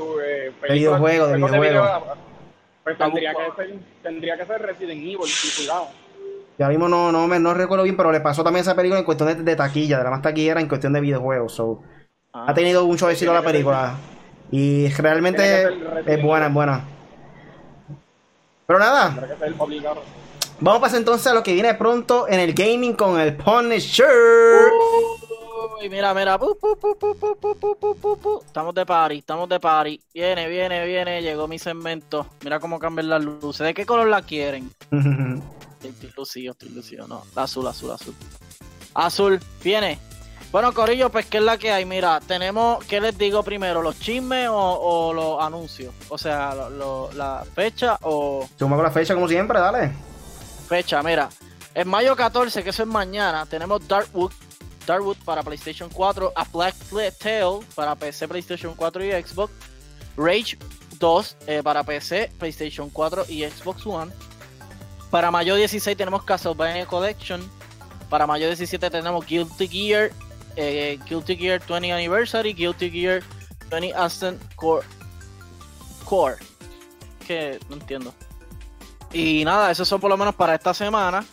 [0.61, 1.83] películas- videojuego, de juegos videojuego.
[1.83, 2.15] video,
[2.85, 5.87] pues tendría que, ser, tendría que ser Resident Evil, y cuidado.
[6.57, 9.05] Ya mismo no, no, me, no recuerdo bien, pero le pasó también esa película en
[9.05, 11.53] cuestión de, de taquilla, de la más taquillera en cuestión de videojuegos.
[11.55, 11.81] So.
[12.33, 12.45] Ah.
[12.47, 13.95] Ha tenido mucho éxito la película.
[14.49, 15.67] Y realmente
[16.05, 16.83] es buena, es buena.
[18.69, 19.15] Pero nada.
[20.59, 24.05] Vamos a pasar entonces a lo que viene pronto en el gaming con el Punisher.
[25.81, 26.39] Uy, mira, mira.
[28.45, 29.99] Estamos de party, estamos de party.
[30.13, 31.23] Viene, viene, viene.
[31.23, 32.27] Llegó mi segmento.
[32.43, 33.65] Mira cómo cambian las luces.
[33.65, 34.71] ¿De qué color la quieren?
[35.81, 37.07] estoy lucido, estoy lucido.
[37.07, 38.13] No, azul, azul, azul.
[38.93, 39.97] Azul, viene.
[40.51, 41.85] Bueno, Corillo, pues, ¿qué es la que hay?
[41.85, 43.83] Mira, tenemos, ¿qué les digo primero?
[43.83, 45.93] ¿Los chismes o, o los anuncios?
[46.09, 49.91] O sea, lo- lo- la fecha o Suma con la fecha como siempre, dale.
[50.67, 51.03] fecha.
[51.03, 51.29] Mira,
[51.75, 54.31] en mayo 14, que eso es mañana, tenemos Darkwood,
[54.87, 56.73] Darkwood para PlayStation 4, A Black
[57.19, 59.53] Tail para PC, PlayStation 4 y Xbox,
[60.17, 60.57] Rage
[60.97, 64.11] 2 eh, para PC, PlayStation 4 y Xbox One.
[65.11, 67.39] Para mayo 16 tenemos Castlevania Collection.
[68.09, 70.11] Para mayo 17 tenemos Guilty Gear,
[70.55, 73.23] eh, Guilty Gear 20 Anniversary, Guilty Gear
[73.69, 74.85] 20 Ascent Core.
[76.05, 76.37] Core.
[77.25, 78.13] Que no entiendo.
[79.11, 81.25] Y nada, esos son por lo menos para esta semana.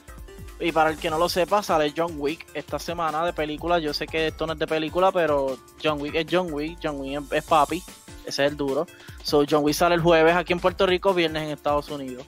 [0.58, 3.78] Y para el que no lo sepa, sale John Wick esta semana de película.
[3.78, 6.78] Yo sé que esto no es de película, pero John Wick es John Wick.
[6.82, 7.82] John Wick es papi.
[8.24, 8.86] Ese es el duro.
[9.22, 12.24] So, John Wick sale el jueves aquí en Puerto Rico, viernes en Estados Unidos.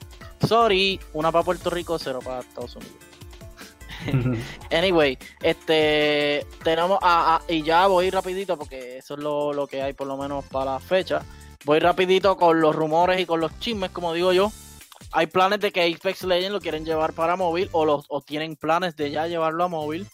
[0.47, 3.08] Sorry, una para Puerto Rico, cero para Estados Unidos.
[4.71, 9.81] Anyway, este tenemos a, a- y ya voy rapidito porque eso es lo, lo que
[9.81, 11.21] hay por lo menos para la fecha.
[11.65, 14.51] Voy rapidito con los rumores y con los chismes, como digo yo.
[15.11, 18.55] Hay planes de que Apex Legends lo quieren llevar para móvil o, los, o tienen
[18.55, 20.07] planes de ya llevarlo a móvil.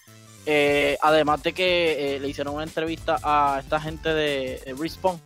[0.47, 5.19] Eh, además de que eh, le hicieron una entrevista a esta gente de, de Respawn.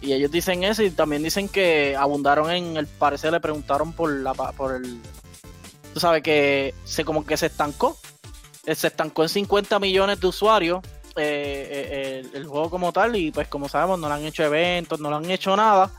[0.00, 4.10] Y ellos dicen eso y también dicen que abundaron en el parecer, le preguntaron por
[4.10, 5.00] la por el
[5.92, 7.96] tú sabes que se como que se estancó.
[8.64, 10.80] Eh, Se estancó en 50 millones de usuarios
[11.16, 15.00] eh, eh, el, juego como tal y pues como sabemos no le han hecho eventos,
[15.00, 15.90] no le han hecho nada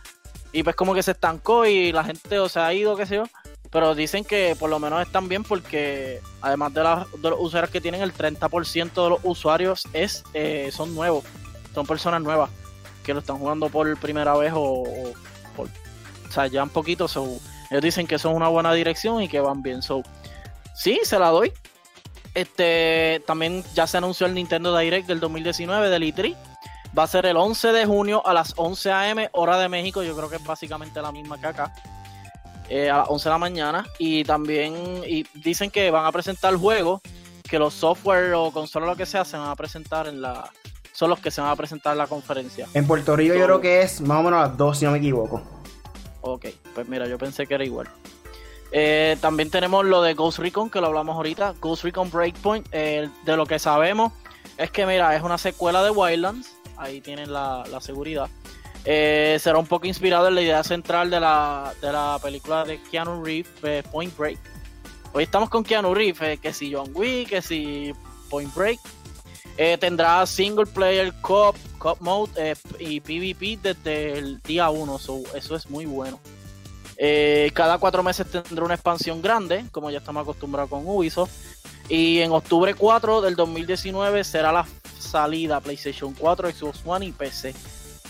[0.53, 3.15] y pues como que se estancó y la gente o se ha ido, qué sé
[3.15, 3.23] yo.
[3.69, 7.69] Pero dicen que por lo menos están bien porque además de, las- de los usuarios
[7.71, 11.23] que tienen, el 30% de los usuarios es eh, son nuevos,
[11.73, 12.49] son personas nuevas
[13.03, 15.13] que lo están jugando por primera vez o, o
[15.56, 17.08] por, o sea, ya un poquito.
[17.08, 17.27] So,
[17.73, 19.81] ellos dicen que es una buena dirección y que van bien.
[19.81, 20.03] So,
[20.75, 21.51] sí, se la doy.
[22.36, 26.36] Este, también ya se anunció el Nintendo Direct del 2019 del E3.
[26.95, 29.29] Va a ser el 11 de junio a las 11 a.m.
[29.33, 30.03] hora de México.
[30.03, 31.73] Yo creo que es básicamente la misma que acá.
[32.69, 33.88] Eh, a las 11 de la mañana.
[33.97, 37.01] Y también y dicen que van a presentar juegos.
[37.41, 40.47] Que los software o consolas lo que sea se van a presentar en la.
[40.91, 42.67] Son los que se van a presentar en la conferencia.
[42.75, 44.91] En Puerto Rico yo creo que es más o menos a las 2, si no
[44.91, 45.41] me equivoco.
[46.21, 47.89] Ok, pues mira, yo pensé que era igual.
[48.75, 51.53] Eh, también tenemos lo de Ghost Recon, que lo hablamos ahorita.
[51.62, 54.12] Ghost Recon Breakpoint, eh, de lo que sabemos
[54.57, 56.57] es que, mira, es una secuela de Wildlands.
[56.77, 58.29] Ahí tienen la, la seguridad.
[58.83, 62.81] Eh, será un poco inspirado en la idea central de la, de la película de
[62.81, 64.39] Keanu Reeves, Point Break.
[65.13, 67.93] Hoy estamos con Keanu Reeves, que si John Wick, que si
[68.29, 68.79] Point Break.
[69.79, 74.97] Tendrá single player, cop, cop mode y PvP desde el día 1.
[74.97, 76.19] So, eso es muy bueno.
[76.97, 81.32] Eh, cada cuatro meses tendrá una expansión grande, como ya estamos acostumbrados con Ubisoft.
[81.89, 84.65] Y en octubre 4 del 2019 será la
[84.97, 87.53] salida PlayStation 4, Xbox One y PC.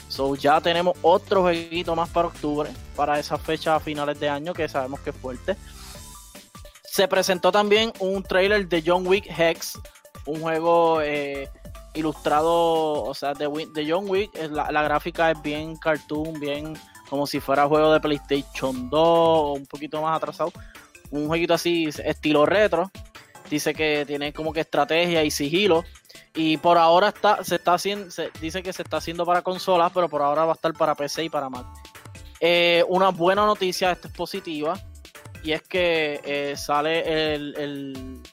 [0.10, 4.54] So ya tenemos otro jueguito más para octubre, para esa fecha a finales de año
[4.54, 5.56] que sabemos que es fuerte.
[6.84, 9.80] Se presentó también un trailer de John Wick Hex,
[10.28, 11.50] un juego eh,
[11.96, 14.32] ilustrado, o sea, de, de John Wick.
[14.52, 16.78] La, la, gráfica es bien cartoon, bien
[17.14, 20.52] como si fuera juego de PlayStation 2 o un poquito más atrasado.
[21.12, 22.90] Un jueguito así, estilo retro.
[23.52, 25.84] Dice que tiene como que estrategia y sigilo.
[26.34, 29.92] Y por ahora está, se está haciendo, se dice que se está haciendo para consolas,
[29.94, 31.68] pero por ahora va a estar para PC y para Mac.
[32.40, 34.74] Eh, una buena noticia, esta es positiva
[35.44, 38.24] y es que eh, sale el, el,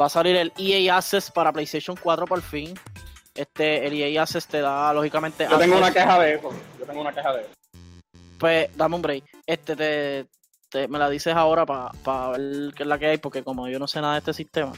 [0.00, 2.74] va a salir el EA Access para PlayStation 4 por fin.
[3.32, 5.46] Este, el EA Access te da lógicamente.
[5.48, 6.50] Yo tengo una queja de eso.
[6.80, 7.63] Yo tengo una queja de eso.
[8.38, 9.24] Pues dame un break.
[9.46, 10.26] Este te,
[10.70, 13.68] te me la dices ahora para pa ver qué es la que hay, porque como
[13.68, 14.72] yo no sé nada de este sistema.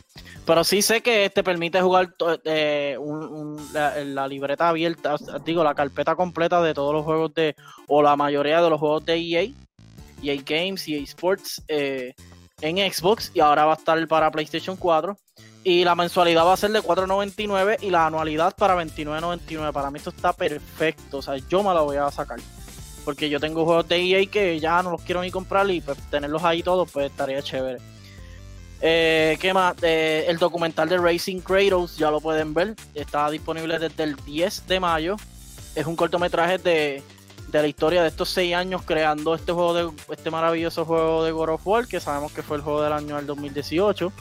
[0.45, 2.15] Pero sí sé que te permite jugar
[2.45, 7.57] eh, un, la, libreta abierta, digo, la carpeta completa de todos los juegos de,
[7.89, 9.49] o la mayoría de los juegos de EA
[10.23, 12.15] EA Games, EA Sports eh,
[12.61, 15.17] en Xbox y ahora va a estar para PlayStation 4.
[15.65, 19.73] Y la mensualidad va a ser de 4.99 y la anualidad para 29.99.
[19.73, 21.19] Para mí esto está perfecto.
[21.19, 22.39] O sea, yo me la voy a sacar.
[23.07, 25.97] Porque yo tengo juegos de EA que ya no los quiero ni comprar y pues
[26.11, 27.79] tenerlos ahí todos pues estaría chévere.
[28.83, 29.75] Eh, ¿Qué más?
[29.83, 32.75] El documental de Racing Kratos ya lo pueden ver.
[32.95, 35.17] Está disponible desde el 10 de mayo.
[35.75, 37.03] Es un cortometraje de
[37.49, 41.33] de la historia de estos seis años creando este juego de este maravilloso juego de
[41.33, 44.13] God of War que sabemos que fue el juego del año del 2018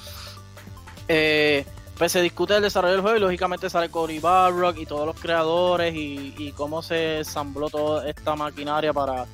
[1.08, 1.66] eh,
[1.98, 5.20] pues se discute el desarrollo del juego y lógicamente sale Cory Barrock y todos los
[5.20, 9.26] creadores y, cómo se ensambló toda esta maquinaria para,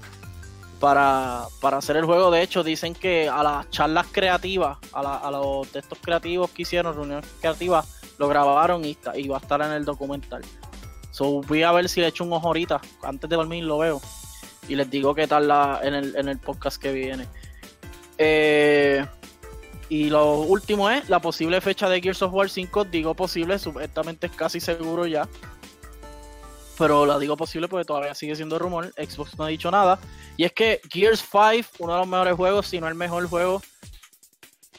[0.80, 5.67] para, para hacer el juego de hecho dicen que a las charlas creativas a, los
[5.69, 9.71] textos creativos que hicieron reuniones creativas lo grabaron y, está, y va a estar en
[9.71, 10.41] el documental
[11.12, 12.82] So, voy a ver si le echo un ojo ahorita.
[13.04, 14.02] Antes de dormir lo veo.
[14.67, 15.52] Y les digo qué tal
[15.84, 17.28] en, el, en el podcast que viene.
[18.17, 19.06] Eh,
[19.91, 22.86] y lo último es la posible fecha de Gears of War 5.
[22.86, 25.27] Digo posible, supuestamente es casi seguro ya.
[26.77, 28.93] Pero la digo posible porque todavía sigue siendo rumor.
[28.95, 29.99] Xbox no ha dicho nada.
[30.38, 33.62] Y es que Gears 5, uno de los mejores juegos, si no el mejor juego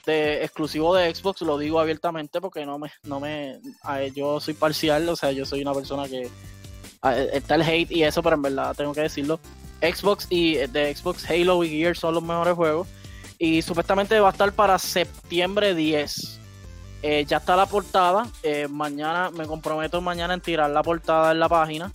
[0.06, 3.60] de exclusivo de Xbox, lo digo abiertamente porque no me, no me,
[4.14, 6.30] yo soy parcial, o sea, yo soy una persona que
[7.34, 9.38] está el hate y eso, pero en verdad tengo que decirlo.
[9.82, 12.88] Xbox y de Xbox Halo y Gears son los mejores juegos
[13.42, 16.38] y supuestamente va a estar para septiembre 10.
[17.02, 18.28] Eh, ya está la portada.
[18.44, 21.90] Eh, mañana me comprometo mañana en tirar la portada en la página.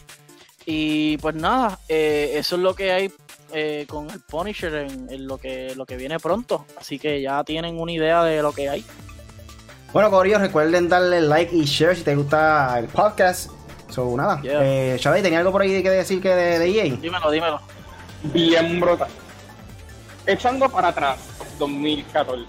[0.65, 3.13] Y pues nada, eh, eso es lo que hay
[3.53, 6.65] eh, con el Punisher en, en, lo que lo que viene pronto.
[6.77, 8.86] Así que ya tienen una idea de lo que hay.
[9.93, 13.51] Bueno, Corillo, recuerden darle like y share si te gusta el podcast.
[13.89, 14.41] So, nada.
[14.41, 14.60] Yeah.
[14.65, 16.95] Eh, Xavi, ¿tenía algo por ahí que decir que de, de EA?
[16.97, 17.62] Dímelo, dímelo.
[18.33, 19.07] Bien brutal.
[20.25, 22.46] Echando para atrás, 2014,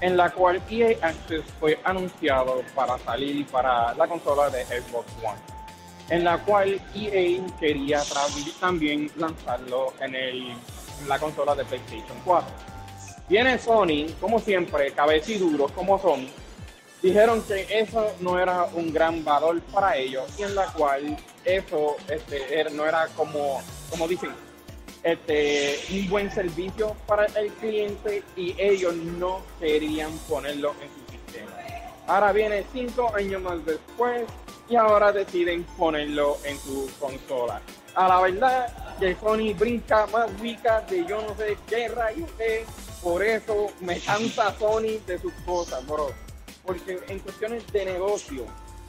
[0.00, 5.56] en la cual EA Access fue anunciado para salir para la consola de Xbox One
[6.10, 8.02] en la cual EA quería
[8.60, 12.48] también lanzarlo en, el, en la consola de PlayStation 4.
[13.28, 16.28] Viene Sony, como siempre, cabeciduros como son,
[17.02, 21.96] dijeron que eso no era un gran valor para ellos y en la cual eso
[22.08, 24.30] este, no era como, como dicen,
[25.06, 31.52] este, un buen servicio para el cliente y ellos no querían ponerlo en su sistema.
[32.08, 34.24] Ahora viene cinco años más después
[34.68, 37.60] y ahora deciden ponerlo en su consola.
[37.94, 42.66] A la verdad que Sony brinca más rica de yo no sé qué rayos es,
[43.00, 46.10] por eso me cansa Sony de sus cosas, bro.
[46.64, 48.44] Porque en cuestiones de negocio,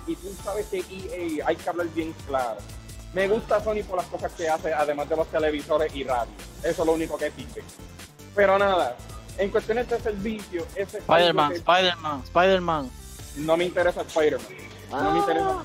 [0.07, 2.57] y tú sabes que EA hay que hablar bien claro.
[3.13, 6.31] Me gusta Sony por las cosas que hace, además de los televisores y radio.
[6.63, 7.63] Eso es lo único que existe.
[8.35, 8.95] Pero nada,
[9.37, 12.91] en cuestiones de servicio, ese Spider-Man, Spider-Man, Spider-Man.
[13.37, 14.47] No me interesa Spider-Man.
[14.91, 15.63] No me interesa.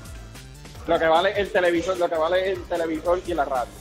[0.87, 3.71] Lo que vale el televisor, lo que vale el televisor y la radio.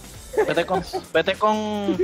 [0.47, 1.97] Vete con, vete con,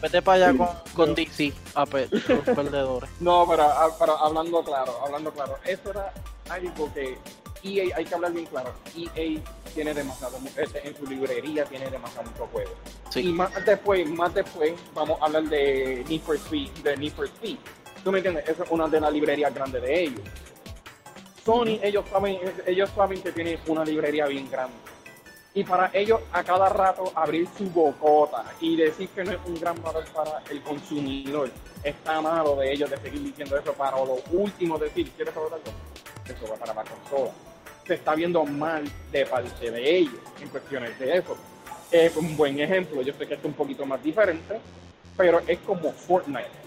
[0.00, 3.10] vete para allá con, con DC, a pe, los perdedores.
[3.20, 3.66] No, pero,
[3.98, 6.12] pero hablando claro, hablando claro, eso era
[6.48, 7.18] algo que
[7.64, 9.40] EA, hay que hablar bien claro, EA
[9.74, 12.70] tiene demasiado, en su librería tiene demasiado mucho juego.
[13.10, 13.20] Sí.
[13.20, 17.26] Y más después, más después, vamos a hablar de Need for Speed, de Need for
[17.26, 17.56] Speed.
[18.04, 18.48] ¿Tú me entiendes?
[18.48, 20.20] Esa es una de las librerías grandes de ellos.
[21.44, 24.76] Sony, ellos saben, ellos saben que tiene una librería bien grande.
[25.56, 29.54] Y para ellos a cada rato abrir su bocota y decir que no es un
[29.54, 31.50] gran valor para el consumidor,
[31.82, 35.70] está malo de ellos de seguir diciendo eso para lo último decir, ¿quieres saber algo?
[36.26, 37.30] Eso va para la consola.
[37.86, 41.36] Se está viendo mal de parte de ellos en cuestiones de eso.
[41.90, 44.58] Es un buen ejemplo, yo sé que esto es un poquito más diferente,
[45.16, 46.64] pero es como Fortnite.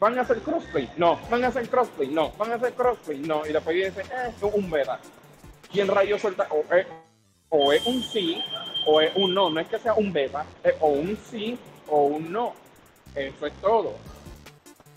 [0.00, 0.90] ¿Van a hacer crossplay?
[0.96, 1.18] No.
[1.30, 2.08] ¿Van a hacer crossplay?
[2.08, 2.32] No.
[2.32, 3.18] ¿Van a hacer crossplay?
[3.20, 3.46] No.
[3.46, 4.98] Y después dicen, eh, es un beta.
[5.72, 6.46] ¿Quién rayos suelta?
[6.50, 6.86] O es,
[7.48, 8.42] o es un sí
[8.86, 9.50] o es un no.
[9.50, 11.56] No es que sea un beta, es o un sí
[11.88, 12.52] o un no.
[13.14, 13.94] Eso es todo.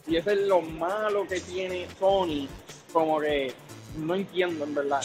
[0.07, 2.47] Y eso es lo malo que tiene Sony.
[2.91, 3.53] Como que
[3.97, 5.01] no entiendo en verdad.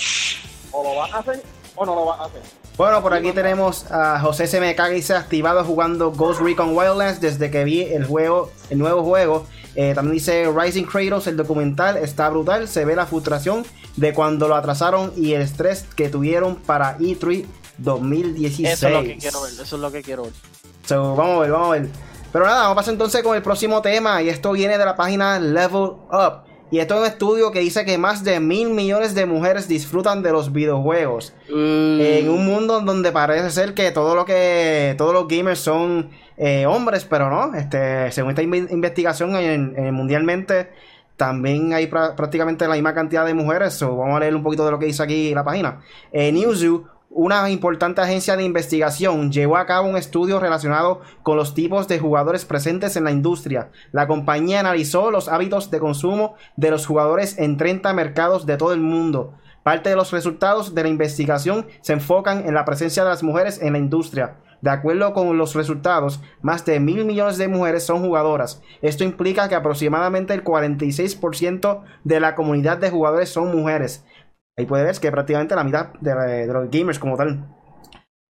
[0.73, 1.43] O lo vas a hacer
[1.75, 2.43] o no lo vas a hacer.
[2.77, 7.51] Bueno, por aquí tenemos a José SMK que dice activado jugando Ghost Recon Wildlands desde
[7.51, 9.47] que vi el juego, el nuevo juego.
[9.75, 13.65] Eh, también dice Rising Kratos, el documental está brutal, se ve la frustración
[13.97, 17.47] de cuando lo atrasaron y el estrés que tuvieron para E3
[17.79, 18.69] 2016.
[18.69, 20.33] Eso es lo que quiero ver, eso es lo que quiero ver.
[20.87, 21.89] So, vamos a ver, vamos a ver.
[22.33, 24.97] Pero nada, vamos a pasar entonces con el próximo tema y esto viene de la
[24.97, 26.52] página Level Up.
[26.73, 30.23] Y esto es un estudio que dice que más de mil millones de mujeres disfrutan
[30.23, 31.35] de los videojuegos.
[31.51, 32.01] Mm.
[32.01, 36.65] En un mundo donde parece ser que todo lo que todos los gamers son eh,
[36.67, 37.55] hombres, pero no.
[37.55, 40.71] Este, según esta inve- investigación en- en mundialmente
[41.17, 43.75] también hay prácticamente la misma cantidad de mujeres.
[43.75, 45.81] So, vamos a leer un poquito de lo que dice aquí la página.
[46.11, 51.55] Eh, Newzoo, una importante agencia de investigación, llevó a cabo un estudio relacionado con los
[51.55, 53.70] tipos de jugadores presentes en la industria.
[53.92, 58.72] La compañía analizó los hábitos de consumo de los jugadores en 30 mercados de todo
[58.72, 59.35] el mundo.
[59.62, 63.61] Parte de los resultados de la investigación se enfocan en la presencia de las mujeres
[63.62, 64.37] en la industria.
[64.62, 68.62] De acuerdo con los resultados, más de mil millones de mujeres son jugadoras.
[68.81, 74.05] Esto implica que aproximadamente el 46% de la comunidad de jugadores son mujeres.
[74.59, 77.49] Ahí puede ver que prácticamente la mitad de, los gamers como tal.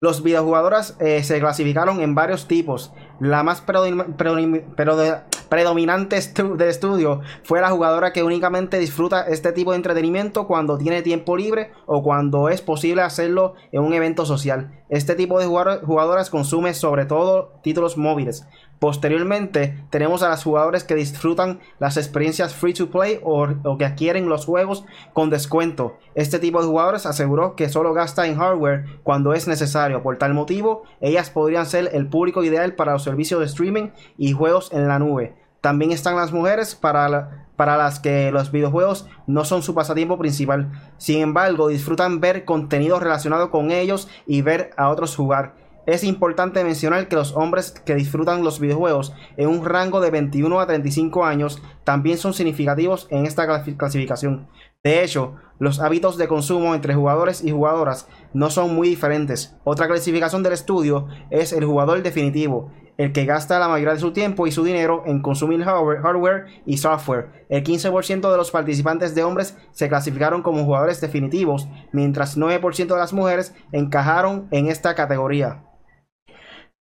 [0.01, 2.93] Los videojugadoras eh, se clasificaron en varios tipos.
[3.21, 9.23] La más predomin- predomin- predo- predominante estu- del estudio fue la jugadora que únicamente disfruta
[9.23, 13.93] este tipo de entretenimiento cuando tiene tiempo libre o cuando es posible hacerlo en un
[13.93, 14.83] evento social.
[14.89, 18.45] Este tipo de jugador- jugadoras consume sobre todo títulos móviles.
[18.83, 23.47] Posteriormente tenemos a las jugadoras que disfrutan las experiencias free to play o,
[23.79, 25.99] que adquieren los juegos con descuento.
[26.17, 30.03] Este tipo de jugadores aseguró que solo gasta en hardware cuando es necesario.
[30.03, 34.33] Por tal motivo, ellas podrían ser el público ideal para los servicios de streaming y
[34.33, 35.37] juegos en la nube.
[35.61, 40.73] También están las mujeres para las que los videojuegos no son su pasatiempo principal.
[40.99, 45.62] Sin embargo, disfrutan ver contenido relacionado con ellos y ver a otros jugar.
[45.85, 50.61] Es importante mencionar que los hombres que disfrutan los videojuegos en un rango de 21
[50.61, 54.49] a 35 años también son significativos en esta clasi- clasificación.
[54.85, 59.57] De hecho, los hábitos de consumo entre jugadores y jugadoras no son muy diferentes.
[59.65, 64.13] Otra clasificación del estudio es el jugador definitivo, el que gasta la mayoría de su
[64.13, 67.47] tiempo y su dinero en consumir hardware y software.
[67.49, 73.01] El 15% de los participantes de hombres se clasificaron como jugadores definitivos, mientras 9% de
[73.01, 75.65] las mujeres encajaron en esta categoría.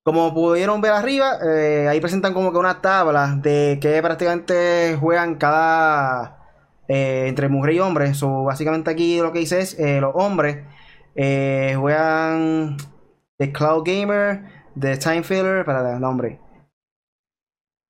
[0.03, 5.35] Como pudieron ver arriba, eh, ahí presentan como que una tabla de que prácticamente juegan
[5.35, 6.39] cada
[6.87, 8.13] eh, entre mujer y hombre.
[8.15, 10.65] So, básicamente aquí lo que dice es eh, los hombres
[11.15, 12.77] juegan
[13.37, 14.43] The Cloud Gamer,
[14.79, 16.39] The Time Filler, espérate, el nombre.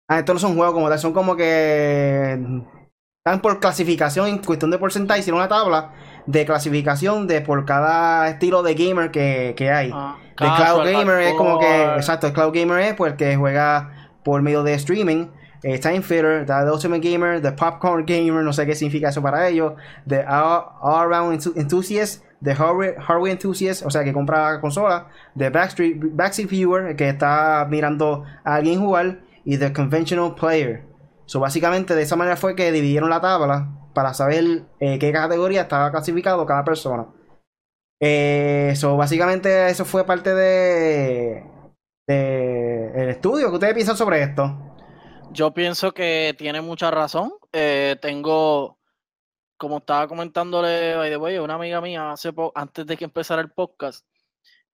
[0.09, 2.33] Ah, estos no son juegos como tal, son como que
[3.23, 5.21] están por clasificación en cuestión de porcentaje.
[5.21, 5.93] Hicieron una tabla
[6.25, 9.91] de clasificación de por cada estilo de gamer que, que hay.
[9.93, 13.17] Ah, The Cloud casual, Gamer es como que, exacto, el Cloud Gamer es pues el
[13.17, 15.27] que juega por medio de streaming.
[15.63, 19.47] Eh, Time Fitter, The Ultimate Gamer, The Popcorn Gamer, no sé qué significa eso para
[19.47, 19.73] ellos.
[20.07, 25.07] The All, All Around Enthu- Enthusiast, The Hardware, hardware Enthusiast, o sea, que compra consola.
[25.37, 29.19] The Backstreet, Backseat Viewer, que está mirando a alguien jugar.
[29.45, 30.83] Y The Conventional Player.
[31.25, 35.61] So, básicamente, de esa manera fue que dividieron la tabla para saber eh, qué categoría
[35.61, 37.05] estaba clasificado cada persona.
[38.03, 41.45] Eh, so, básicamente eso fue parte de,
[42.07, 43.49] el estudio.
[43.49, 44.57] ¿Qué ustedes piensan sobre esto?
[45.31, 47.31] Yo pienso que tiene mucha razón.
[47.53, 48.79] Eh, tengo,
[49.55, 53.51] como estaba comentándole, by the way, una amiga mía hace antes de que empezara el
[53.51, 54.03] podcast.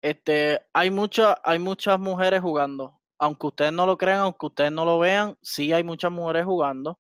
[0.01, 2.97] Este, hay muchas, hay muchas mujeres jugando.
[3.19, 6.97] Aunque ustedes no lo crean, aunque ustedes no lo vean, sí hay muchas mujeres jugando.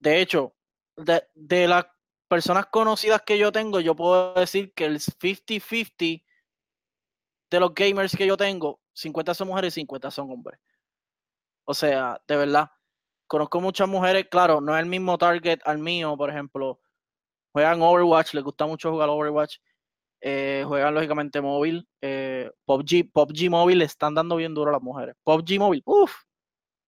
[0.00, 0.54] De hecho,
[0.96, 1.84] de, de las
[2.32, 6.24] personas conocidas que yo tengo, yo puedo decir que el 50-50
[7.50, 10.58] de los gamers que yo tengo, 50 son mujeres y 50 son hombres.
[11.66, 12.70] O sea, de verdad,
[13.26, 16.80] conozco muchas mujeres, claro, no es el mismo target al mío, por ejemplo,
[17.52, 19.58] juegan Overwatch, les gusta mucho jugar Overwatch.
[20.22, 21.86] eh, juegan lógicamente móvil.
[22.00, 25.16] Eh, PUBG, PUBG móvil le están dando bien duro a las mujeres.
[25.22, 26.14] PUBG móvil, uff,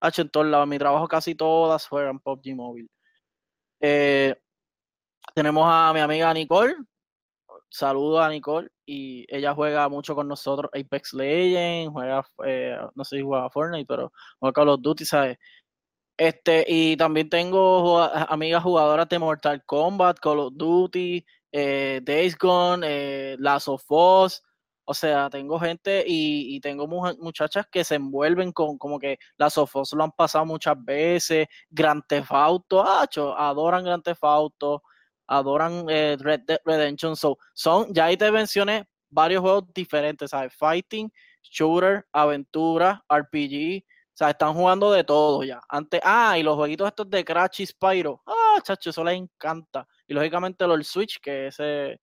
[0.02, 0.64] hecho en todos lados.
[0.64, 2.88] En mi trabajo casi todas juegan PUBG móvil.
[3.80, 4.34] Eh,
[5.34, 6.76] tenemos a mi amiga Nicole.
[7.68, 13.16] Saludo a Nicole y ella juega mucho con nosotros Apex Legends, juega, eh, no sé
[13.16, 15.38] si juega Fortnite, pero juega Call of Duty, ¿sabes?
[16.16, 22.86] Este, y también tengo amigas jugadoras de Mortal Kombat, Call of Duty, eh, Days Gone,
[22.88, 24.40] eh, Last of Us.
[24.86, 29.74] O sea, tengo gente y, tengo muchachas que se envuelven con como que Last of
[29.76, 31.48] Us lo han pasado muchas veces.
[31.70, 34.82] Grand Theft Auto, adoran Grand Theft Auto,
[35.26, 37.16] adoran eh, Red Dead Redemption.
[37.16, 40.54] So, son, ya ahí te mencioné varios juegos diferentes, ¿sabes?
[40.54, 41.10] Fighting,
[41.42, 43.84] shooter, aventura, RPG.
[44.14, 45.60] O sea, están jugando de todo ya.
[45.68, 48.22] Antes, ah, y los jueguitos estos de Crash y Spyro.
[48.26, 49.88] Ah, chacho, eso les encanta.
[50.06, 52.00] Y lógicamente los Switch, que ese.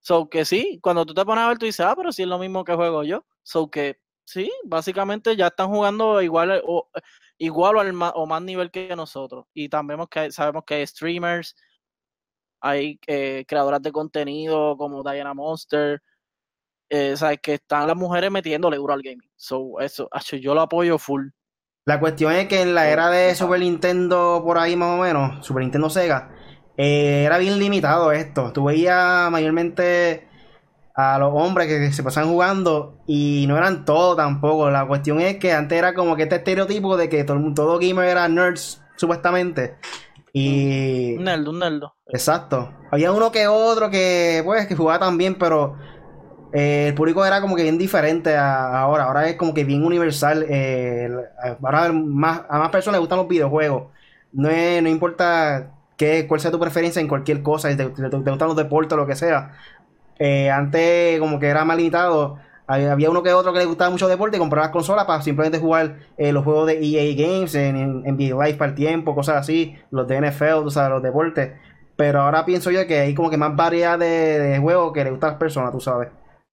[0.00, 2.28] So que sí, cuando tú te pones a ver, tú dices, ah, pero sí es
[2.28, 3.26] lo mismo que juego yo.
[3.42, 6.88] So que sí, básicamente ya están jugando igual o,
[7.38, 9.46] igual o, al o más nivel que nosotros.
[9.54, 10.00] Y también
[10.30, 11.56] sabemos que hay streamers,
[12.60, 16.02] hay eh, creadoras de contenido como Diana Monster.
[16.90, 19.30] Eh, sabes que están las mujeres metiéndole duro al gaming.
[19.36, 20.08] So, eso,
[20.40, 21.28] yo lo apoyo full.
[21.84, 25.46] La cuestión es que en la era de Super Nintendo, por ahí más o menos,
[25.46, 26.30] Super Nintendo Sega,
[26.76, 28.52] eh, era bien limitado esto.
[28.52, 30.28] Tú veías mayormente
[30.94, 34.68] a los hombres que se pasaban jugando y no eran todos tampoco.
[34.70, 38.08] La cuestión es que antes era como que este estereotipo de que todo, todo gamer
[38.08, 39.76] era nerds, supuestamente.
[40.32, 41.16] Y.
[41.16, 41.82] Un nerd, un nerd.
[42.06, 42.72] Exacto.
[42.90, 45.76] Había uno que otro que, pues, que jugaba también, pero
[46.52, 49.04] eh, el público era como que bien diferente a, ahora.
[49.04, 50.46] Ahora es como que bien universal.
[50.48, 51.10] Eh,
[51.62, 53.92] ahora más, a más personas les gustan los videojuegos.
[54.32, 57.70] No, no importa qué, cuál sea tu preferencia en cualquier cosa.
[57.70, 59.52] Si te, gustan los deportes o lo que sea.
[60.18, 62.38] Eh, antes como que era más limitado.
[62.68, 65.58] Había uno que otro que le gustaba mucho deporte y compraba las consolas para simplemente
[65.58, 69.74] jugar los juegos de EA Games en, en, Video Live para el tiempo, cosas así,
[69.90, 71.58] los de NFL, tú sabes, los deportes.
[71.96, 75.10] Pero ahora pienso yo que hay como que más variedad de, de juegos que le
[75.10, 76.10] gustan a las personas, tú sabes.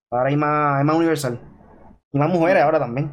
[0.09, 1.37] Ahora hay más, más universal.
[2.13, 3.11] Y más mujeres ahora también.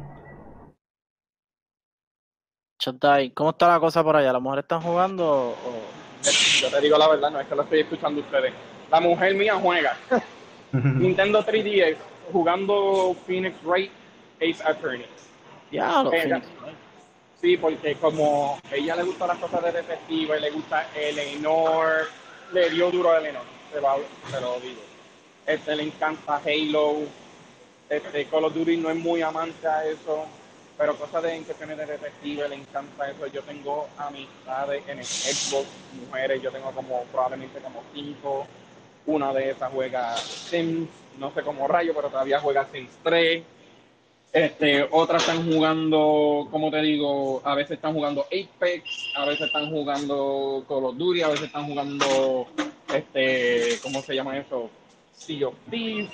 [2.79, 4.31] Chatay, ¿cómo está la cosa por allá?
[4.31, 6.03] ¿Las mujeres están jugando o...?
[6.61, 8.53] Yo te digo la verdad, no es que lo estoy escuchando ustedes.
[8.89, 9.97] La mujer mía juega
[10.71, 11.97] Nintendo 3DS
[12.31, 13.91] jugando Phoenix Wright
[14.41, 15.05] Ace Attorney.
[15.71, 16.03] Ya,
[17.41, 22.07] Sí, porque como ella le gusta las cosas de detective, le gusta Eleanor,
[22.53, 23.79] le dio duro a Eleanor, se,
[24.31, 24.93] se lo digo
[25.45, 26.99] este le encanta Halo,
[27.89, 30.25] este Call of Duty no es muy amante a eso,
[30.77, 33.27] pero cosas de cuestiones de detective le encanta eso.
[33.27, 35.67] Yo tengo amistades en el Xbox,
[36.05, 38.47] mujeres, yo tengo como probablemente como cinco.
[39.05, 43.43] Una de esas juega Sims, no sé cómo rayo, pero todavía juega Sims 3.
[44.33, 49.69] Este, otras están jugando, como te digo, a veces están jugando Apex, a veces están
[49.69, 52.47] jugando Call of Duty, a veces están jugando,
[52.91, 54.71] este, ¿cómo se llama eso?
[55.11, 56.09] Sea of Thieves,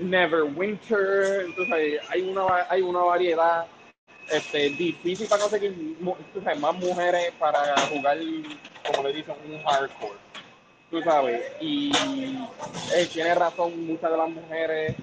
[0.00, 3.66] Neverwinter, entonces hay una, hay una variedad
[4.30, 5.96] este, difícil para conseguir
[6.58, 8.18] más mujeres para jugar,
[8.86, 10.29] como le dicen, un hardcore.
[10.90, 11.92] Tú sabes, y
[12.92, 14.96] eh, tiene razón, muchas de las mujeres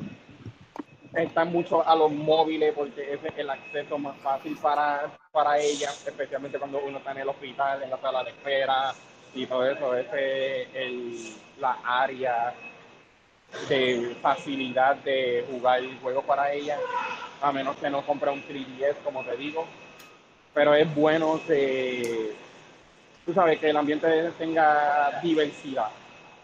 [1.14, 6.06] están mucho a los móviles porque ese es el acceso más fácil para, para ellas,
[6.06, 8.94] especialmente cuando uno está en el hospital, en la sala de espera
[9.34, 9.96] y todo eso.
[9.96, 12.54] Ese es el, la área
[13.70, 16.78] de facilidad de jugar el juego para ella,
[17.42, 19.66] a menos que no compre un 3DS, como te digo.
[20.54, 22.36] Pero es bueno que,
[23.28, 25.90] tú sabes, que el ambiente tenga diversidad,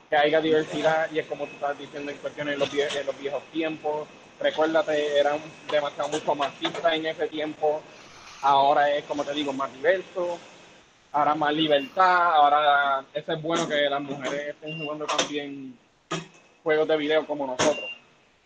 [0.09, 4.07] que haya diversidad, y es como tú estás diciendo en cuestiones de los, viejos tiempos.
[4.39, 5.39] Recuérdate, eran
[5.71, 7.81] demasiado mucho machistas en ese tiempo,
[8.41, 10.37] ahora es, como te digo, más diverso,
[11.13, 15.77] ahora más libertad, ahora eso es bueno que las mujeres estén jugando también
[16.63, 17.89] juegos de video como nosotros.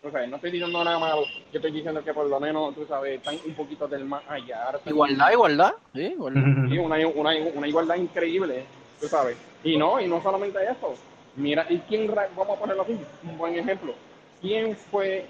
[0.02, 2.86] O sea, no estoy diciendo nada malo, yo estoy diciendo que por lo menos, tú
[2.86, 4.70] sabes, están un poquito del más allá.
[4.86, 6.42] igualdad, igualdad, sí, igualdad.
[6.68, 8.64] Sí, una, una, una, igualdad increíble,
[9.00, 9.36] tú sabes.
[9.64, 10.94] Y no, y no solamente eso.
[11.34, 13.92] Mira, ¿y quién, vamos a ponerlo así, un buen ejemplo.
[14.40, 15.26] ¿Quién fue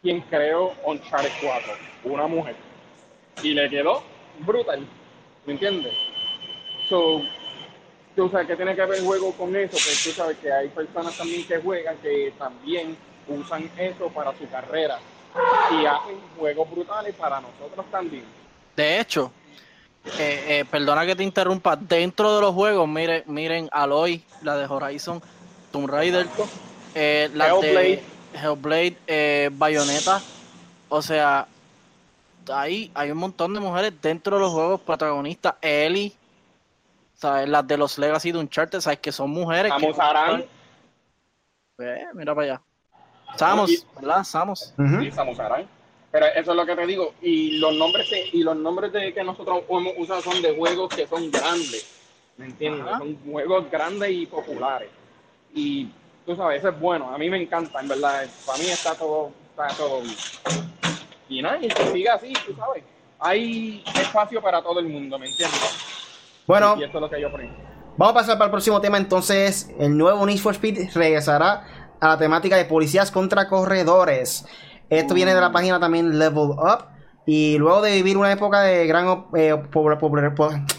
[0.00, 1.72] quien creó Uncharted 4?
[2.04, 2.54] Una mujer.
[3.42, 4.02] Y le quedó
[4.46, 4.86] brutal,
[5.44, 5.94] ¿me entiendes?
[6.88, 7.20] So,
[8.14, 10.68] tú sabes que tiene que ver el juego con eso, pues tú sabes que hay
[10.68, 12.96] personas también que juegan que también
[13.30, 14.98] usan eso para su carrera
[15.70, 18.24] y hacen juegos brutales para nosotros también.
[18.76, 19.32] De hecho,
[20.04, 24.66] eh, eh, perdona que te interrumpa, dentro de los juegos, miren, miren Aloy, la de
[24.66, 25.22] Horizon,
[25.70, 26.26] Tomb Raider,
[26.94, 28.02] eh, las de
[28.34, 30.20] Hellblade, Bayonetta.
[30.88, 31.46] O sea,
[32.52, 35.54] ahí hay un montón de mujeres dentro de los juegos protagonistas.
[35.60, 36.14] Ellie,
[37.14, 37.48] ¿sabes?
[37.48, 38.98] Las de los Legacy de Uncharted, ¿sabes?
[38.98, 39.70] Que son mujeres.
[39.70, 40.44] Samus Aran.
[42.14, 42.62] mira para allá.
[43.36, 44.24] Samus, ¿verdad?
[44.24, 44.74] Samus.
[44.76, 45.66] Sí, Samus Aran.
[46.12, 47.14] Pero eso es lo que te digo.
[47.22, 50.94] Y los nombres de, y los nombres de que nosotros hemos usado son de juegos
[50.94, 51.86] que son grandes.
[52.36, 52.84] ¿Me entiendes?
[52.98, 54.88] Son juegos grandes y populares.
[55.54, 55.88] Y
[56.26, 57.14] tú sabes, eso es bueno.
[57.14, 58.26] A mí me encanta, en verdad.
[58.44, 60.16] Para mí está todo, está todo bien.
[61.28, 62.82] Y nada, y que siga así, tú sabes.
[63.20, 65.60] Hay espacio para todo el mundo, ¿me entiendes?
[66.46, 66.76] Bueno.
[66.78, 67.54] Y esto es lo que yo aprendo.
[67.96, 69.70] Vamos a pasar para el próximo tema entonces.
[69.78, 74.46] El nuevo Need for Speed regresará a la temática de policías contra corredores.
[74.88, 76.86] Esto viene de la página también Level Up.
[77.26, 79.54] Y luego de vivir una época de gran eh,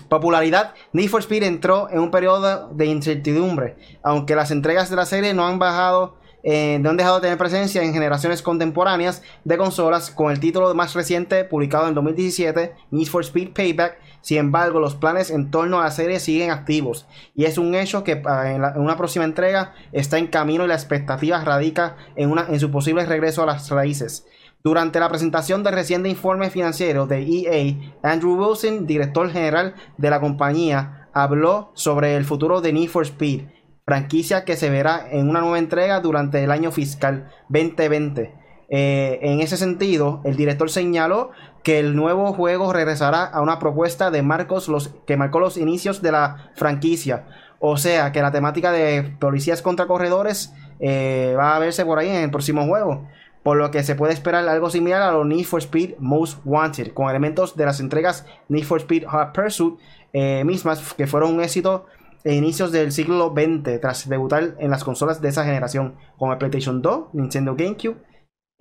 [0.10, 3.78] popularidad, Need for Speed entró en un periodo de incertidumbre.
[4.04, 7.38] Aunque las entregas de la serie no han bajado eh, no han dejado de tener
[7.38, 13.08] presencia en generaciones contemporáneas de consolas con el título más reciente publicado en 2017, Need
[13.08, 14.00] for Speed Payback.
[14.22, 18.04] Sin embargo, los planes en torno a la serie siguen activos y es un hecho
[18.04, 22.46] que ah, en, una próxima entrega está en camino y la expectativa radica en, una,
[22.48, 24.26] en su posible regreso a las raíces.
[24.64, 30.20] Durante la presentación del reciente informe financiero de EA, Andrew Wilson, director general de la
[30.20, 33.42] compañía, habló sobre el futuro de Need for Speed
[33.86, 38.34] franquicia que se verá en una nueva entrega durante el año fiscal 2020.
[38.70, 41.32] Eh, en ese sentido, el director señaló
[41.64, 46.02] que el nuevo juego regresará a una propuesta de Marcos los, que marcó los inicios
[46.02, 47.26] de la franquicia.
[47.60, 52.10] O sea que la temática de policías contra corredores eh, va a verse por ahí
[52.10, 53.08] en el próximo juego.
[53.44, 56.94] Por lo que se puede esperar algo similar a los Need for Speed Most Wanted,
[56.94, 59.80] con elementos de las entregas Need for Speed Hot Pursuit
[60.14, 61.86] eh, mismas que fueron un éxito
[62.24, 66.38] e inicios del siglo XX, tras debutar en las consolas de esa generación, como el
[66.38, 67.98] PlayStation 2, Nintendo GameCube.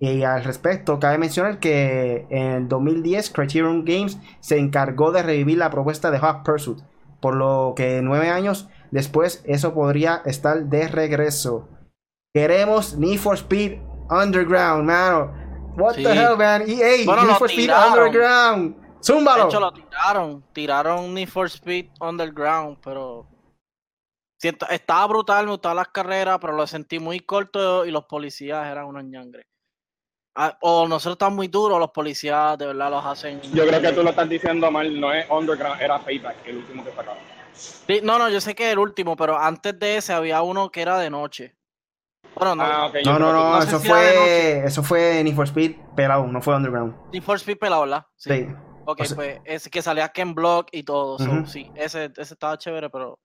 [0.03, 5.59] Y al respecto, cabe mencionar que en el 2010 Criterion Games se encargó de revivir
[5.59, 6.79] la propuesta de Hot Pursuit,
[7.19, 11.69] por lo que nueve años después eso podría estar de regreso.
[12.33, 13.77] Queremos Need for Speed
[14.09, 15.31] Underground, mano.
[15.77, 16.63] What the hell, man?
[16.63, 18.75] EA, Need for Speed Underground.
[19.03, 19.43] Zúmbalo.
[19.43, 20.43] De hecho, lo tiraron.
[20.51, 23.27] Tiraron Need for Speed Underground, pero
[24.41, 28.87] estaba brutal, me gustaban las carreras, pero lo sentí muy corto y los policías eran
[28.87, 29.45] unos ñangres.
[30.35, 33.41] Ah, o nosotros estamos muy duros, los policías de verdad los hacen.
[33.53, 36.83] Yo creo que tú lo estás diciendo mal, no es Underground, era Payback, el último
[36.85, 37.17] que sacaron.
[37.53, 40.71] Sí, no, no, yo sé que es el último, pero antes de ese había uno
[40.71, 41.55] que era de noche.
[42.33, 46.41] Bueno, no, ah, no, no, no, eso, fue, eso fue Need for Speed pelado, no
[46.41, 46.95] fue Underground.
[47.11, 48.05] Need for Speed pelado, ¿verdad?
[48.15, 48.47] Sí.
[48.85, 53.19] Ok, pues ese que salía Ken Block y todo, sí, ese, ese estaba chévere, pero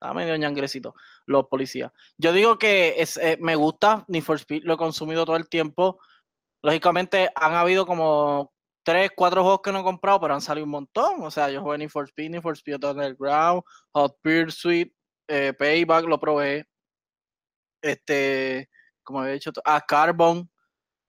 [0.00, 0.94] Está medio ñangrecito,
[1.26, 1.90] los policías.
[2.18, 5.48] Yo digo que es, eh, me gusta Need for Speed, lo he consumido todo el
[5.48, 5.98] tiempo.
[6.62, 8.52] Lógicamente han habido como
[8.82, 11.22] tres, cuatro juegos que no he comprado, pero han salido un montón.
[11.22, 14.92] O sea, yo jugué Need for Speed, Need for Speed Underground, Hot Pursuit,
[15.28, 16.66] eh, Payback, lo probé.
[17.82, 18.68] Este,
[19.04, 20.50] como había dicho, a Carbon,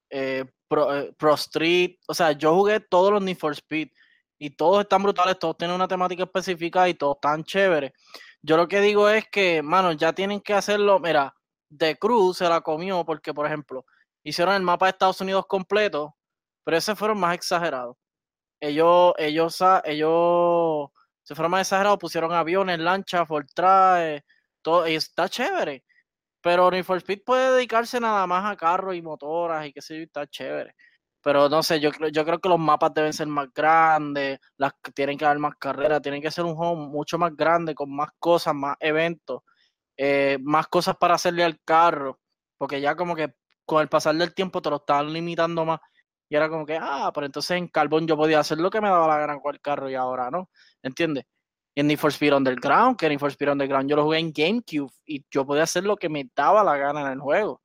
[0.10, 0.88] eh, Pro,
[1.18, 1.98] Pro, Street.
[2.08, 3.90] O sea, yo jugué todos los Need for Speed
[4.38, 7.92] y todos están brutales, todos tienen una temática específica y todos están chéveres.
[8.42, 11.00] Yo lo que digo es que, mano, ya tienen que hacerlo.
[11.00, 11.36] Mira,
[11.78, 13.86] The Cruz se la comió porque, por ejemplo,
[14.24, 16.16] hicieron el mapa de Estados Unidos completo,
[16.64, 17.98] pero ese fueron más exagerados.
[18.62, 20.90] Ellos, ellos, ellos
[21.24, 24.24] se fueron más exagerados, pusieron aviones, lanchas, Fortrae,
[24.62, 25.84] todo, y está chévere.
[26.42, 30.02] Pero Need for Speed puede dedicarse nada más a carros y motoras y que sé
[30.04, 30.76] está chévere.
[31.22, 35.18] Pero no sé, yo, yo creo que los mapas deben ser más grandes, las tienen
[35.18, 38.56] que haber más carreras, tienen que ser un juego mucho más grande, con más cosas,
[38.56, 39.42] más eventos,
[39.98, 42.20] eh, más cosas para hacerle al carro,
[42.58, 43.34] porque ya como que
[43.70, 45.80] con el pasar del tiempo te lo estaban limitando más.
[46.28, 48.90] Y era como que, ah, pero entonces en Carbon yo podía hacer lo que me
[48.90, 50.50] daba la gana con el carro y ahora no.
[50.82, 51.26] ¿Entiendes?
[51.76, 54.34] Y en Need for Speed Underground, que Need for Speed Underground yo lo jugué en
[54.34, 57.52] GameCube y yo podía hacer lo que me daba la gana en el juego.
[57.52, 57.62] O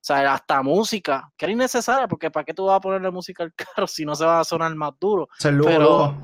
[0.00, 3.52] sea, hasta música, que era innecesaria, porque ¿para qué tú vas a ponerle música al
[3.74, 5.28] carro si no se va a sonar más duro?
[5.42, 6.16] Pero,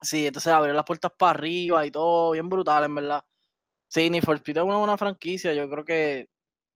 [0.00, 3.22] sí, entonces abrir las puertas para arriba y todo, bien brutal, en verdad.
[3.88, 6.31] Sí, Need for Speed es una buena franquicia, yo creo que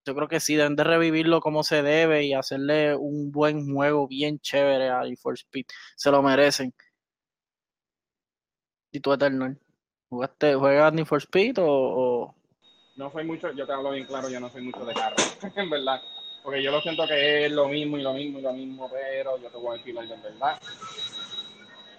[0.07, 4.07] yo creo que sí, deben de revivirlo como se debe y hacerle un buen juego
[4.07, 5.67] bien chévere a Need for Speed.
[5.97, 6.73] Se lo merecen.
[8.93, 9.59] ¿Y tú, Eternal?
[10.09, 12.35] ¿Jugaste, ¿Juegas Need for Speed o,
[12.97, 15.17] no soy mucho, yo te hablo bien claro, yo no soy mucho de carro,
[15.57, 16.01] en verdad.
[16.43, 19.37] Porque yo lo siento que es lo mismo y lo mismo y lo mismo, pero
[19.39, 20.59] yo te voy a decir en verdad.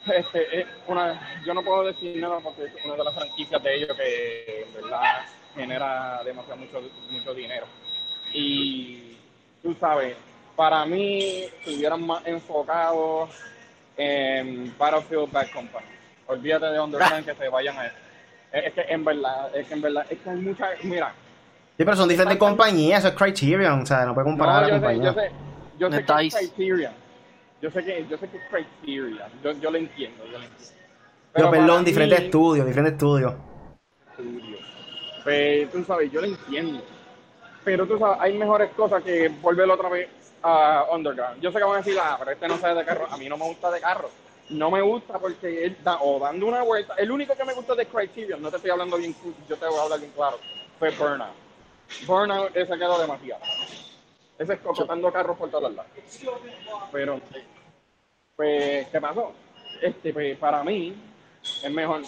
[0.08, 3.76] Este, es una, yo no puedo decir nada porque es una de las franquicias de
[3.76, 6.82] ellos que en verdad genera demasiado mucho,
[7.12, 7.68] mucho dinero.
[8.34, 9.18] Y
[9.64, 10.16] tú sabes,
[10.56, 13.30] para mí estuvieran más enfocados
[13.96, 15.86] en Battlefield Bad Company.
[16.28, 17.96] Olvídate de Underground que se vayan a eso.
[18.52, 21.14] Es, es que en verdad, es que en verdad, es que hay mucha, mira,
[21.78, 24.62] Sí, pero son diferentes compañías, eso es Criterion, o sea, no puede comparar no, a
[24.62, 25.04] la yo sé, compañía.
[25.04, 25.32] yo sé,
[25.78, 26.36] yo sé De que es.
[26.36, 26.94] Criterion.
[27.62, 29.30] Yo sé que, yo sé que es Criterion.
[29.44, 30.74] Yo, yo lo entiendo, yo lo entiendo.
[31.34, 33.34] Pero, para perdón, mí- diferentes estudios, diferentes estudios.
[34.18, 34.58] estudio.
[35.24, 36.82] Pues, tú sabes, yo lo entiendo.
[37.68, 40.08] Pero tú sabes, hay mejores cosas que volver otra vez
[40.42, 41.42] a Underground.
[41.42, 43.08] Yo sé que van a decir, ah, pero este no sabe de carro.
[43.10, 44.10] A mí no me gusta de carro.
[44.52, 46.94] No me gusta porque él da, o dando una vuelta.
[46.94, 49.14] El único que me gusta de Criterion, no te estoy hablando bien,
[49.50, 50.40] yo te voy a hablar bien claro,
[50.80, 51.34] fue Burnout.
[52.06, 53.42] Burnout, ese quedó demasiado.
[54.40, 55.92] Ese es cocotando carros por todos lados.
[56.94, 57.20] Pero,
[58.38, 59.34] pues, ¿qué pasó?
[59.82, 60.96] Este, pues, para mí,
[61.42, 62.04] es mejor,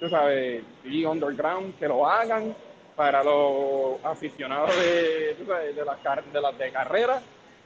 [0.00, 2.56] tú sabes, ir underground, que lo hagan
[2.96, 7.20] para los aficionados de, de, las, de las de carrera.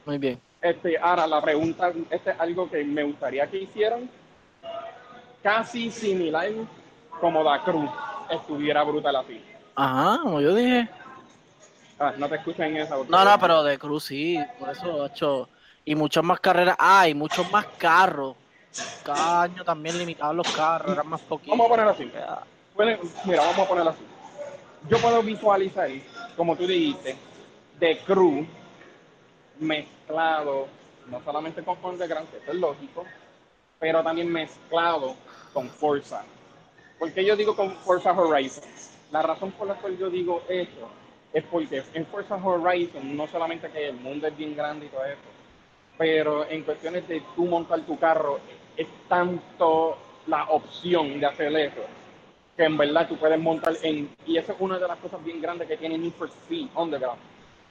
[0.05, 0.39] Muy bien.
[0.61, 4.09] Este, ahora, la pregunta, este es algo que me gustaría que hicieran,
[5.41, 6.49] casi similar
[7.19, 7.89] como Da Cruz
[8.29, 9.41] estuviera brutal así.
[9.75, 10.87] Ajá, como yo dije.
[11.99, 12.95] Ah, no te escuchan en esa.
[13.07, 15.49] No, no, pero de Cruz sí, por eso, hecho.
[15.85, 18.35] Y muchas más carreras hay, muchos más carros.
[19.03, 21.57] Cada año también limitaban los carros, eran más poquitos.
[21.57, 22.11] Vamos a poner así.
[23.25, 24.05] Mira, vamos a ponerlo así.
[24.89, 25.89] Yo puedo visualizar,
[26.35, 27.15] como tú dijiste,
[27.79, 28.47] de Cruz
[29.59, 30.67] mezclado,
[31.07, 33.05] no solamente con Underground, que eso es lógico,
[33.79, 35.15] pero también mezclado
[35.53, 36.23] con Forza.
[36.97, 38.63] ¿Por qué yo digo con Forza Horizon?
[39.11, 40.89] La razón por la cual yo digo eso
[41.33, 45.05] es porque en Forza Horizon no solamente que el mundo es bien grande y todo
[45.05, 45.19] eso,
[45.97, 48.39] pero en cuestiones de tú montar tu carro,
[48.75, 51.81] es tanto la opción de hacer eso,
[52.55, 55.41] que en verdad tú puedes montar en, y esa es una de las cosas bien
[55.41, 57.19] grandes que tiene Need for Speed Underground,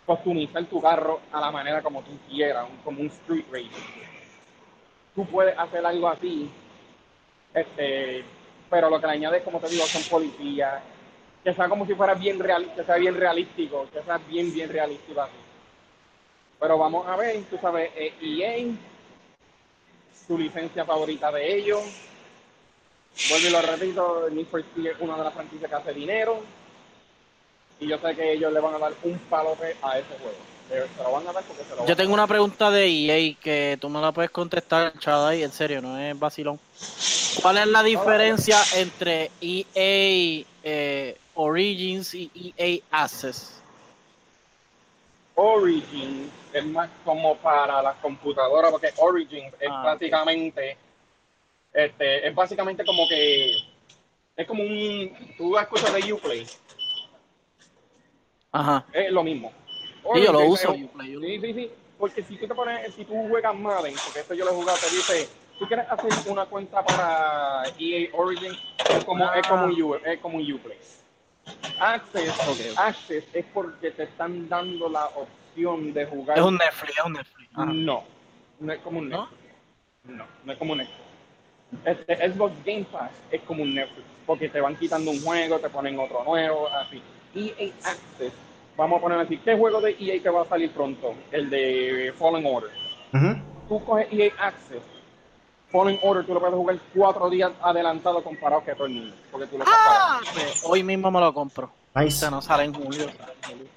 [0.06, 3.84] customizar tu carro a la manera como tú quieras, como un street racer.
[5.14, 6.50] Tú puedes hacer algo así,
[7.52, 8.24] este,
[8.70, 10.82] pero lo que le añades, como te digo, son policías,
[11.42, 14.68] que sea como si fuera bien real, que sea bien realístico, que sea bien, bien
[14.68, 15.32] realístico así.
[16.58, 18.66] Pero vamos a ver, tú sabes, EA,
[20.26, 22.09] su licencia favorita de ellos.
[23.28, 26.40] Vuelvo y lo repito, Need for Speed es una de las franquicias que hace dinero.
[27.78, 30.36] Y yo sé que ellos le van a dar un palote a ese juego.
[30.68, 32.70] Se, se lo van a dar porque se lo van Yo a tengo una pregunta
[32.70, 36.58] de EA que tú me la puedes contestar, Chaday, en serio, no es vacilón.
[37.42, 43.56] ¿Cuál es la diferencia entre EA eh, Origins y EA Access?
[45.34, 49.84] Origin es más como para las computadoras, porque Origin es Ah, ok.
[50.00, 50.76] básicamente,
[51.72, 53.56] este, es básicamente como que,
[54.36, 56.46] es como un, tú escuchas de Uplay,
[58.52, 58.84] Ajá.
[58.92, 59.52] es lo mismo.
[60.14, 62.94] Sí, yo lo uso, es- Uplay, yo Sí, sí, sí, porque si tú te pones,
[62.94, 66.10] si tú juegas Madden, porque esto yo lo he jugado, te dice, tú quieres hacer
[66.32, 68.52] una cuenta para EA Origin,
[68.88, 70.78] es como, es como un, U- es como un Uplay.
[71.78, 72.60] Access, Ok, ok.
[72.78, 77.12] Access es porque te están dando la opción de jugar Es un Netflix, es un
[77.14, 77.50] Netflix.
[77.54, 77.64] Ajá.
[77.72, 78.04] no,
[78.60, 79.20] no es como un ¿No?
[79.22, 79.40] Netflix.
[80.04, 81.00] No, no es como un Netflix.
[81.84, 85.68] Este, Xbox Game Pass es como un Netflix, porque te van quitando un juego, te
[85.70, 87.00] ponen otro nuevo, así.
[87.34, 88.32] EA Access,
[88.76, 91.14] vamos a poner así, ¿qué juego de EA que va a salir pronto?
[91.30, 92.70] El de Fallen Order.
[93.12, 93.40] Ujú.
[93.68, 94.82] Tú coges EA Access,
[95.70, 99.46] Fallen Order, tú lo puedes jugar cuatro días adelantado comparado que todo el mundo, porque
[99.46, 101.70] tú lo Ah, pues, hoy mismo me lo compro.
[101.94, 102.16] O Nice.
[102.18, 103.06] sea, no sale en julio.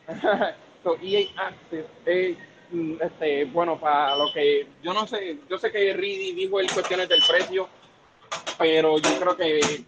[0.84, 2.38] so, EA Access es
[2.72, 6.72] mm, este, bueno para lo que yo no sé, yo sé que Reedy dijo el
[6.72, 7.68] cuestiones del precio,
[8.58, 9.84] pero yo creo que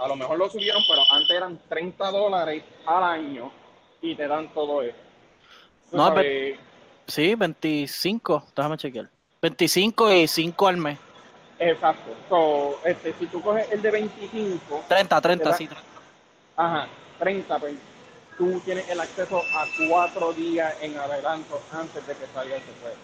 [0.00, 3.52] a lo mejor lo subieron, pero antes eran 30 dólares al año
[4.00, 4.96] y te dan todo eso.
[5.92, 6.58] No, sabes,
[7.06, 9.08] Sí, 25, déjame chequear.
[9.42, 10.98] 25 y 5 al mes.
[11.58, 12.14] exacto.
[12.28, 15.58] So, este, si tú coges el de 25, 30, 30, ¿Verdad?
[15.58, 15.66] sí.
[15.66, 15.82] 30.
[16.56, 17.74] Ajá, 30, pues
[18.38, 22.96] tú tienes el acceso a cuatro días en adelanto antes de que salga ese juego.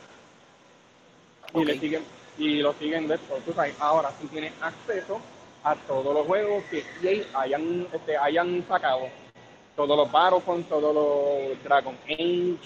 [1.54, 1.66] Y, Ok.
[1.66, 2.04] le siguen,
[2.38, 3.18] y lo siguen de
[3.54, 5.20] sabes, ahora tú tienes acceso
[5.64, 9.08] a todos los juegos que EA hayan, este, hayan sacado.
[9.74, 12.56] Todos los Battlefront, todos los Dragon Age.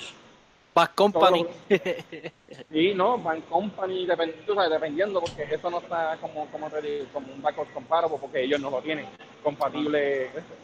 [0.75, 1.47] Bad Company.
[2.71, 6.83] Sí, no, Van Company, depend- tú sabes, dependiendo, porque eso no está como, como te
[6.83, 9.07] digo, como un backup comparable, porque ellos no lo tienen
[9.43, 10.27] compatible.
[10.27, 10.55] eso.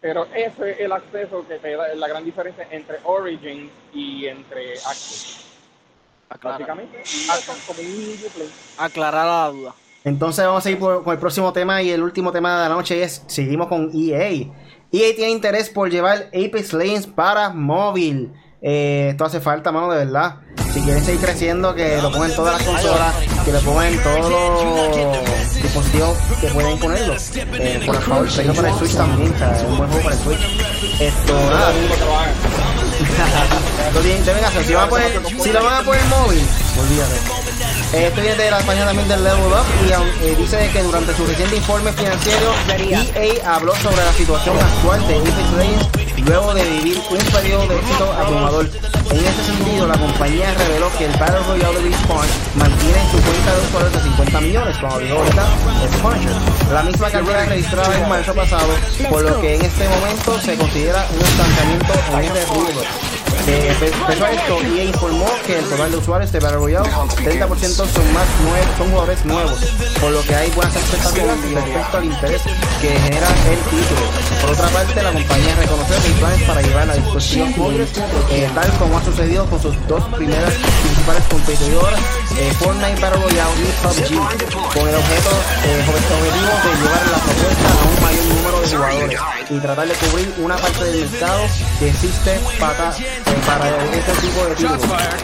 [0.00, 4.74] Pero ese es el acceso que te da, la gran diferencia entre Origins y entre
[4.74, 5.45] Access.
[6.28, 7.86] Aclara- Básicamente, Access como un
[8.34, 8.50] play.
[8.78, 9.74] aclarar la duda.
[10.04, 12.74] Entonces vamos a ir por- con el próximo tema y el último tema de la
[12.74, 14.28] noche es, seguimos con EA.
[14.92, 18.32] EA tiene interés por llevar Apex Legends para móvil.
[18.62, 20.36] Eh, esto hace falta, mano, de verdad.
[20.72, 23.14] Si quieren seguir creciendo, que lo pongan en todas las consolas,
[23.44, 27.14] que lo pongan en todos los dispositivos que pueden ponerlo.
[27.14, 30.16] Eh, por favor, tengo para el Switch también, o sea, es un buen juego para
[30.16, 31.00] el Switch.
[31.00, 31.72] Esto, nada.
[34.64, 36.46] Si, van a poner, si lo van a poner móvil,
[36.78, 37.14] olvídate.
[37.94, 41.14] Eh, Esto viene de la página también del Level Up y eh, dice que durante
[41.14, 47.02] su reciente informe financiero EA habló sobre la situación actual de Legends luego de vivir
[47.10, 48.68] un periodo de éxito abrumador.
[49.10, 53.22] En ese sentido, la compañía reveló que el Battle Royale de Respawn mantiene en su
[53.22, 55.46] cuenta de usuarios de 50 millones, como dijo ahorita
[56.02, 58.72] Punisher, la misma cantidad registrada en marzo pasado,
[59.08, 63.15] por lo que en este momento se considera un estancamiento en este rubro.
[63.48, 66.88] Eh, pe- pese a esto, EA informó que el total de usuarios de Battle Royale,
[66.90, 69.58] 30% son más nuevos, son jugadores nuevos,
[70.00, 72.42] por lo que hay buenas expectativas respecto al interés
[72.80, 74.06] que genera el título.
[74.40, 77.88] Por otra parte, la compañía reconoció que hay planes para llevar a dispositivos móviles,
[78.30, 82.00] eh, tal como ha sucedido con sus dos primeras principales competidoras,
[82.38, 85.30] eh, Fortnite Battle Royale y PUBG, con el objeto,
[85.64, 89.20] eh, objetivo de llevar la propuesta a un mayor número de jugadores
[89.50, 91.42] y tratar de cubrir una parte del mercado
[91.78, 94.82] que existe para, eh, para este tipo de títulos.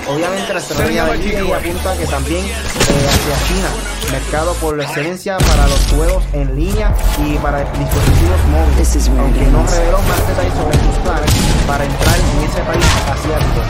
[0.08, 3.68] Obviamente la estrategia de EA apunta que también eh, hacia China,
[4.10, 6.94] mercado por excelencia para los juegos en línea
[7.24, 11.30] y para dispositivos móviles, aunque no reveló más detalles sobre sus planes
[11.66, 13.60] para entrar en ese país asiático.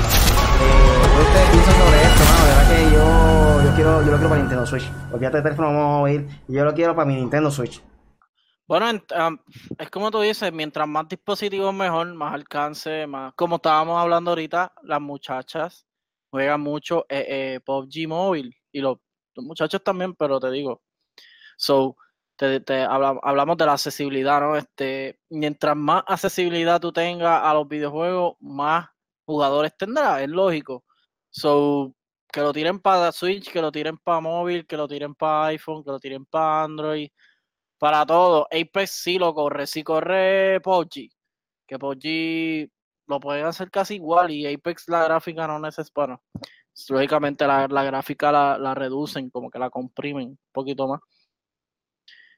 [0.63, 2.45] Eh, ¿qué ustedes piensan sobre esto, mano?
[2.45, 4.91] De verdad que yo, yo quiero, yo lo quiero para Nintendo Switch.
[5.13, 6.29] Olvídate de teléfono, vamos a ir.
[6.49, 7.83] Yo lo quiero para mi Nintendo Switch.
[8.67, 9.39] Bueno, en- am,
[9.79, 13.35] es como tú dices, mientras más dispositivos mejor, más alcance, más...
[13.35, 15.87] Como estábamos hablando ahorita, las muchachas
[16.31, 18.99] juegan mucho eh, eh, PUBG móvil y los,
[19.35, 20.83] los muchachos también, pero te digo,
[21.57, 21.97] so,
[22.37, 24.57] te, te habla- hablamos de la accesibilidad, ¿no?
[24.57, 28.89] Este, mientras más accesibilidad tú tengas a los videojuegos, más
[29.27, 30.85] jugadores tendrás, es lógico.
[31.31, 31.95] So,
[32.33, 35.85] que lo tiren para Switch, que lo tiren para móvil, que lo tiren para iPhone,
[35.85, 37.09] que lo tiren para Android
[37.83, 38.47] para todo.
[38.53, 41.11] Apex sí lo corre, sí corre PUBG.
[41.67, 42.71] Que PUBG
[43.09, 46.21] lo pueden hacer casi igual y Apex la gráfica no necesita.
[46.89, 51.01] Lógicamente la, la gráfica la, la reducen, como que la comprimen un poquito más.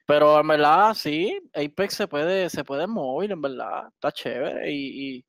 [0.07, 4.71] Pero en verdad, sí, Apex se puede, se puede móvil, en verdad, está chévere.
[4.71, 5.25] Y, y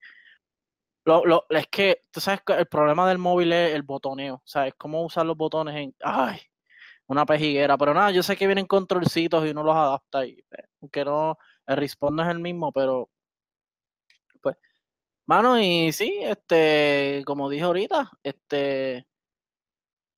[1.04, 4.36] lo, lo- es que, tú sabes que el problema del móvil es el botoneo.
[4.36, 5.94] O sea, es cómo usar los botones en.
[6.02, 6.40] ¡Ay!
[7.08, 10.64] Una pejiguera, pero nada, yo sé que vienen controlcitos y uno los adapta y eh,
[10.80, 13.10] aunque no, el respawn no es el mismo, pero
[14.42, 14.56] pues,
[15.26, 19.06] mano, y sí, este, como dije ahorita, este,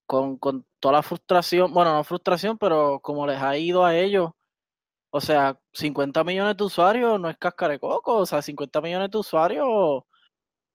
[0.05, 4.31] con, con toda la frustración, bueno, no frustración, pero como les ha ido a ellos,
[5.11, 9.11] o sea, 50 millones de usuarios no es cáscara de coco, o sea, 50 millones
[9.11, 10.03] de usuarios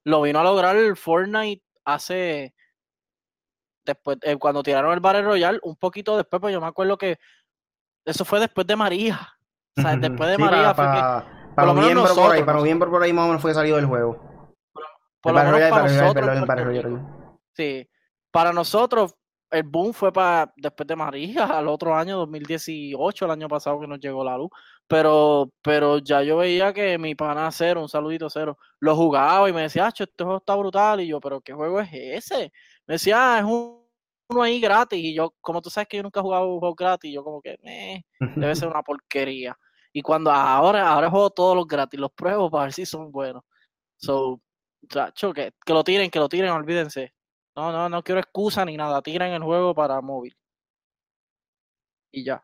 [0.04, 2.53] lo vino a lograr Fortnite hace
[3.84, 7.18] después, eh, cuando tiraron el Battle Royale, un poquito después, pues yo me acuerdo que
[8.04, 9.20] eso fue después de María.
[9.76, 12.52] O sea, después de Sí, María para, fue que, para, noviembre por ahí, nosotros, para
[12.52, 12.56] nosotros.
[12.60, 14.18] noviembre por ahí más o menos fue salido el juego.
[15.20, 16.64] por El lo Battle menos Royale, para Battle Royale, nosotros, perdón, en el Battle Puerto
[16.64, 16.88] Royale.
[16.88, 17.90] Rico, sí,
[18.30, 19.14] para nosotros
[19.54, 23.86] el boom fue para después de María, al otro año, 2018, el año pasado que
[23.86, 24.50] nos llegó la luz.
[24.86, 29.52] Pero, pero ya yo veía que mi pana cero, un saludito cero, lo jugaba y
[29.52, 31.00] me decía, "Acho, este juego está brutal.
[31.00, 32.52] Y yo, pero ¿qué juego es ese?
[32.86, 33.82] Me decía, "Ah, es un-
[34.28, 34.98] uno ahí gratis.
[35.02, 37.40] Y yo, como tú sabes que yo nunca he jugado un juego gratis, yo como
[37.42, 39.56] que, "Eh, debe ser una porquería.
[39.92, 43.42] Y cuando ahora, ahora juego todos los gratis, los pruebo para ver si son buenos.
[43.96, 44.40] So,
[44.88, 47.13] chacho, que, que lo tiren, que lo tiren, olvídense.
[47.56, 49.00] No, no, no quiero excusa ni nada.
[49.02, 50.36] Tiren el juego para móvil.
[52.12, 52.42] Y ya.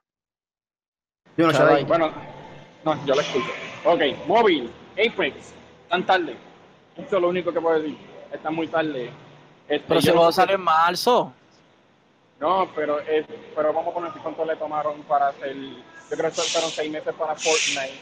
[1.37, 1.85] Yo no sé.
[1.85, 2.13] Bueno,
[2.85, 3.51] no, yo lo escucho.
[3.85, 5.55] Ok, móvil, Apex,
[5.89, 6.37] tan tarde.
[6.97, 7.97] Esto es lo único que puedo decir.
[8.33, 9.11] Está muy tarde.
[9.69, 11.33] Este, Pero el no juego sé- sale en marzo.
[12.41, 15.55] No, pero, es, pero vamos a poner cuánto le tomaron para hacer.
[15.57, 18.01] Yo creo que fueron seis meses para Fortnite.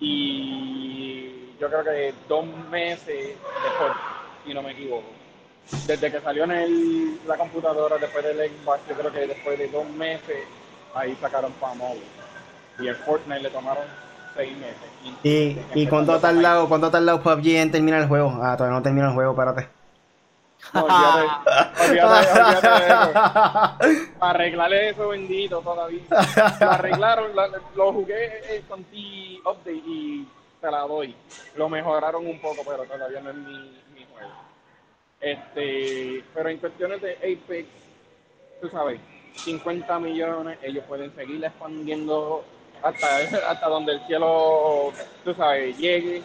[0.00, 3.92] Y yo creo que dos meses después,
[4.44, 5.06] si no me equivoco.
[5.86, 9.68] Desde que salió en el, la computadora, después del Xbox, yo creo que después de
[9.68, 10.44] dos meses,
[10.94, 12.02] ahí sacaron para móvil.
[12.78, 13.84] Y el Fortnite le tomaron
[14.36, 14.76] seis meses.
[15.22, 18.38] ¿Y, y cuánto ha tardado, cuánto ha tardado PUBG en terminar el juego?
[18.42, 19.68] Ah, todavía no termina el juego, espérate.
[20.74, 24.08] No, olvídate, olvídate, olvídate de eso.
[24.18, 26.00] Para arreglarle eso bendito todavía.
[26.60, 28.96] Lo arreglaron, la- lo jugué eh, con T
[29.44, 30.26] Update y
[30.60, 31.14] te la doy.
[31.56, 34.30] Lo mejoraron un poco, pero todavía no es mi, mi juego.
[35.22, 37.68] Este, pero en cuestiones de Apex,
[38.60, 39.00] tú sabes,
[39.44, 42.44] 50 millones, ellos pueden seguir expandiendo
[42.82, 43.16] hasta,
[43.48, 44.92] hasta donde el cielo,
[45.24, 46.22] tú sabes, llegue.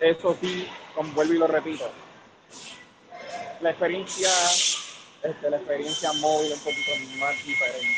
[0.00, 0.66] Eso sí,
[1.14, 1.90] vuelvo y lo repito,
[3.60, 4.30] la experiencia,
[5.22, 7.92] este, la experiencia móvil es un poquito más diferente.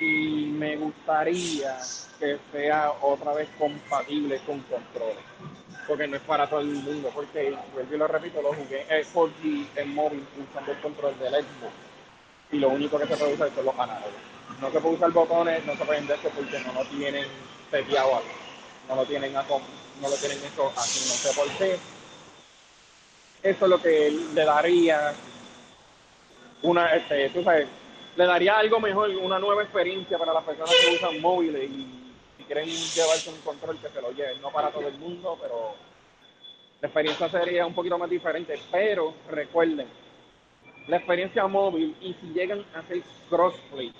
[0.00, 1.78] Y me gustaría
[2.18, 5.24] que sea otra vez compatible con controles.
[5.88, 9.04] Porque no es para todo el mundo, porque vuelvo y lo repito, lo jugué en
[9.12, 11.72] 4G en móvil usando el control del Xbox.
[12.52, 14.12] Y lo único que se puede usar son los análogos.
[14.60, 17.26] No se puede usar botones, no se pueden esto porque no lo tienen
[17.70, 18.28] seteado algo.
[18.88, 21.78] No lo tienen a, no lo tienen eso así, no sé por qué
[23.42, 25.14] eso es lo que le daría
[26.62, 27.68] una, este, tú sabes,
[28.16, 31.97] le daría algo mejor, una nueva experiencia para las personas que usan móviles y
[32.48, 35.74] quieren llevarse un control que se lo lleven, no para todo el mundo, pero
[36.80, 39.86] la experiencia sería un poquito más diferente, pero recuerden,
[40.88, 43.92] la experiencia móvil y si llegan a hacer crossplay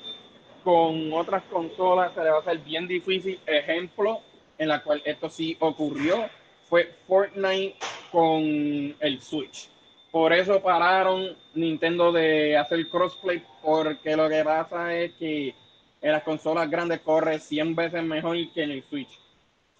[0.64, 4.22] con otras consolas se le va a hacer bien difícil, ejemplo
[4.56, 6.28] en la cual esto sí ocurrió
[6.68, 7.76] fue Fortnite
[8.10, 9.68] con el Switch.
[10.10, 15.54] Por eso pararon Nintendo de hacer crossplay, porque lo que pasa es que
[16.00, 19.18] en las consolas grandes corre 100 veces mejor que en el Switch.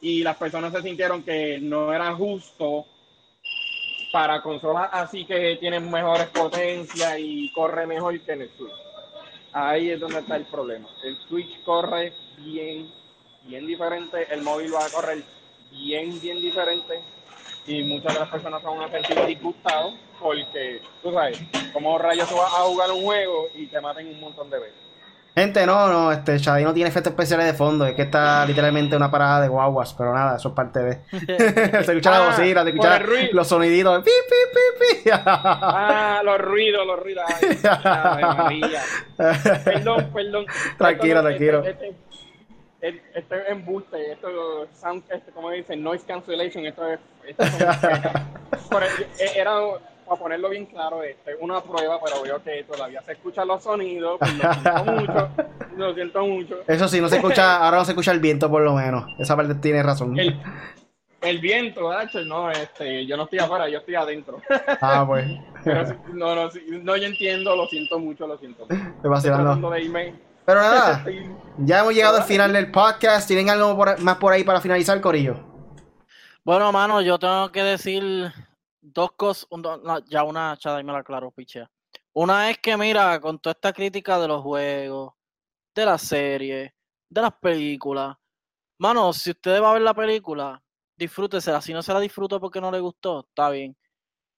[0.01, 2.87] Y las personas se sintieron que no era justo
[4.13, 8.73] para consolas así que tienen mejores potencias y corre mejor que en el Switch.
[9.53, 10.89] Ahí es donde está el problema.
[11.05, 12.91] El Switch corre bien,
[13.45, 14.27] bien diferente.
[14.33, 15.23] El móvil va a correr
[15.71, 17.01] bien, bien diferente
[17.67, 21.39] y muchas de las personas van a sentir disgustados porque, tú sabes,
[21.73, 24.88] como rayos tú vas a jugar un juego y te maten un montón de veces.
[25.39, 28.97] Gente, no, no, este Shadi no tiene efectos especiales de fondo, es que está literalmente
[28.97, 30.99] una parada de guaguas, pero nada, eso es parte de.
[31.85, 33.01] se escucha la bocina, se escucha
[33.33, 35.11] los soniditos pi, pi, pi, pi.
[35.13, 37.25] ah, los ruidos, los ruidos.
[37.85, 38.63] Ay,
[39.65, 40.47] perdón, perdón.
[40.77, 41.65] Tranquilo, tranquilo.
[41.65, 47.45] Este, esto es embuste, esto sound, este, como dicen, noise cancellation, esto es, esto
[49.19, 49.53] e, era
[50.09, 54.19] para ponerlo bien claro, este, una prueba, pero veo que todavía se escuchan los sonidos,
[54.19, 55.31] pues lo siento mucho,
[55.77, 56.57] lo siento mucho.
[56.67, 59.37] Eso sí, no se escucha, ahora no se escucha el viento por lo menos, esa
[59.37, 60.19] parte tiene razón.
[60.19, 60.41] El,
[61.21, 61.91] el viento,
[62.27, 64.41] no, este, yo no estoy afuera, yo estoy adentro.
[64.81, 65.27] Ah, pues.
[65.65, 66.49] Pero, no, no,
[66.83, 68.63] no, yo entiendo, lo siento mucho, lo siento.
[68.63, 69.71] Estoy vacilando.
[70.45, 71.05] Pero nada,
[71.59, 73.27] ya hemos llegado al final del podcast.
[73.27, 75.37] ¿Tienen algo más por ahí para finalizar, Corillo?
[76.45, 78.33] Bueno, mano, yo tengo que decir
[78.81, 79.49] dos cosas.
[80.09, 81.71] ya una, chada, y me la aclaro, pichea.
[82.13, 85.15] Una es que, mira, con toda esta crítica de los juegos,
[85.75, 86.75] de la serie,
[87.09, 88.17] de las películas.
[88.79, 90.63] Mano, si usted va a ver la película,
[90.97, 91.61] disfrútesela.
[91.61, 93.77] Si no se la disfruto porque no le gustó, está bien.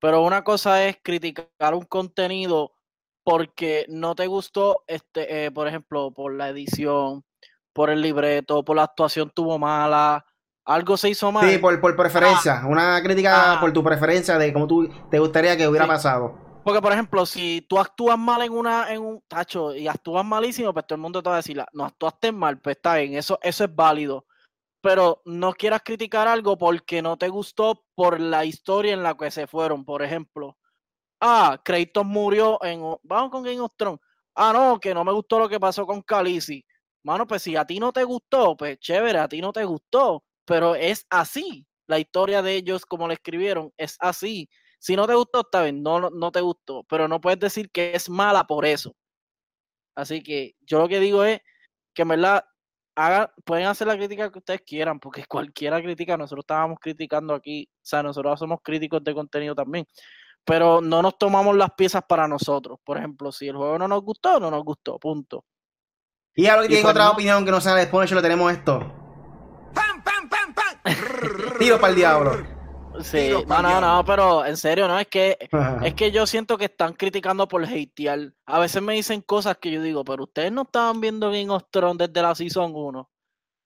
[0.00, 2.74] Pero una cosa es criticar un contenido
[3.22, 7.24] porque no te gustó, este, eh, por ejemplo, por la edición,
[7.72, 10.24] por el libreto, por la actuación tuvo mala,
[10.64, 11.48] algo se hizo mal.
[11.48, 12.66] Sí, por, por preferencia, ah.
[12.66, 13.60] una crítica ah.
[13.60, 16.50] por tu preferencia de cómo tú te gustaría que hubiera pasado.
[16.62, 20.72] Porque, por ejemplo, si tú actúas mal en una, en un tacho y actúas malísimo,
[20.72, 23.38] pues todo el mundo te va a decir, no actuaste mal, pues está bien, eso,
[23.42, 24.26] eso es válido.
[24.82, 29.30] Pero no quieras criticar algo porque no te gustó por la historia en la que
[29.30, 29.84] se fueron.
[29.84, 30.56] Por ejemplo,
[31.20, 32.80] ah, Kratos murió en.
[33.02, 34.00] Vamos con Game of Thrones.
[34.34, 36.64] Ah, no, que no me gustó lo que pasó con Khaleesi.
[37.02, 40.24] Mano, pues si a ti no te gustó, pues chévere, a ti no te gustó.
[40.50, 41.64] Pero es así.
[41.86, 44.50] La historia de ellos, como le escribieron, es así.
[44.80, 46.82] Si no te gustó, está bien, no, no te gustó.
[46.88, 48.96] Pero no puedes decir que es mala por eso.
[49.94, 51.38] Así que yo lo que digo es
[51.94, 52.44] que en verdad
[52.96, 57.70] hagan, pueden hacer la crítica que ustedes quieran, porque cualquiera crítica, nosotros estábamos criticando aquí,
[57.72, 59.86] o sea, nosotros somos críticos de contenido también
[60.42, 62.78] pero no nos tomamos las piezas para nosotros.
[62.82, 65.44] Por ejemplo, si el juego no nos gustó, no nos gustó, punto.
[66.34, 68.99] Y algo que tienen pues otra opinión que no sea de Punisher, lo tenemos esto.
[71.60, 72.46] Tiro para el diablo.
[73.02, 75.36] Sí, no, no, no, pero en serio, no, es que
[75.82, 78.32] es que yo siento que están criticando por hatear.
[78.46, 81.64] A veces me dicen cosas que yo digo, pero ustedes no estaban viendo Game of
[81.70, 83.10] Thrones desde la Season 1.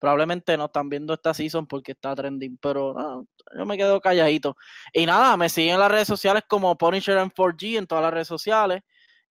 [0.01, 3.27] Probablemente no están viendo esta season porque está trending, pero no,
[3.57, 4.57] yo me quedo calladito.
[4.93, 8.13] Y nada, me siguen en las redes sociales como Punisher en 4G en todas las
[8.13, 8.83] redes sociales.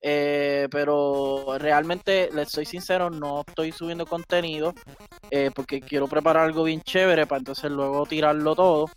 [0.05, 4.73] Eh, pero realmente, les soy sincero, no estoy subiendo contenido
[5.31, 8.89] eh, porque quiero preparar algo bien chévere para entonces luego tirarlo todo.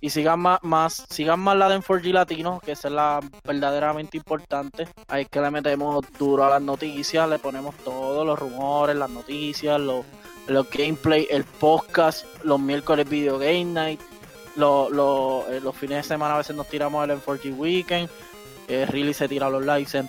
[0.00, 4.88] Y sigan más, sigan más la de 4G Latino, que esa es la verdaderamente importante.
[5.08, 9.10] Ahí es que le metemos duro a las noticias, le ponemos todos los rumores, las
[9.10, 10.04] noticias, los
[10.48, 14.00] los gameplay, el podcast, los miércoles video game night,
[14.56, 14.90] los,
[15.50, 18.08] eh, los, fines de semana a veces nos tiramos el M4G Weekend,
[18.68, 20.06] eh, Really se tira los lives, en,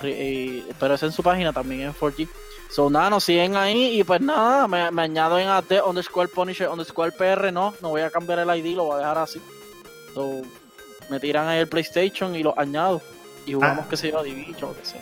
[0.80, 2.28] pero es en su página también en 4G.
[2.70, 6.68] So, nada, nos siguen ahí y pues nada, me, me añado en AD underscore Punisher
[6.70, 9.42] underscore PR, no, no voy a cambiar el ID, lo voy a dejar así.
[10.14, 10.42] So,
[11.10, 13.02] me tiran ahí el PlayStation y lo añado
[13.46, 13.90] y jugamos Ah.
[13.90, 15.02] que se yo, Division o que sea.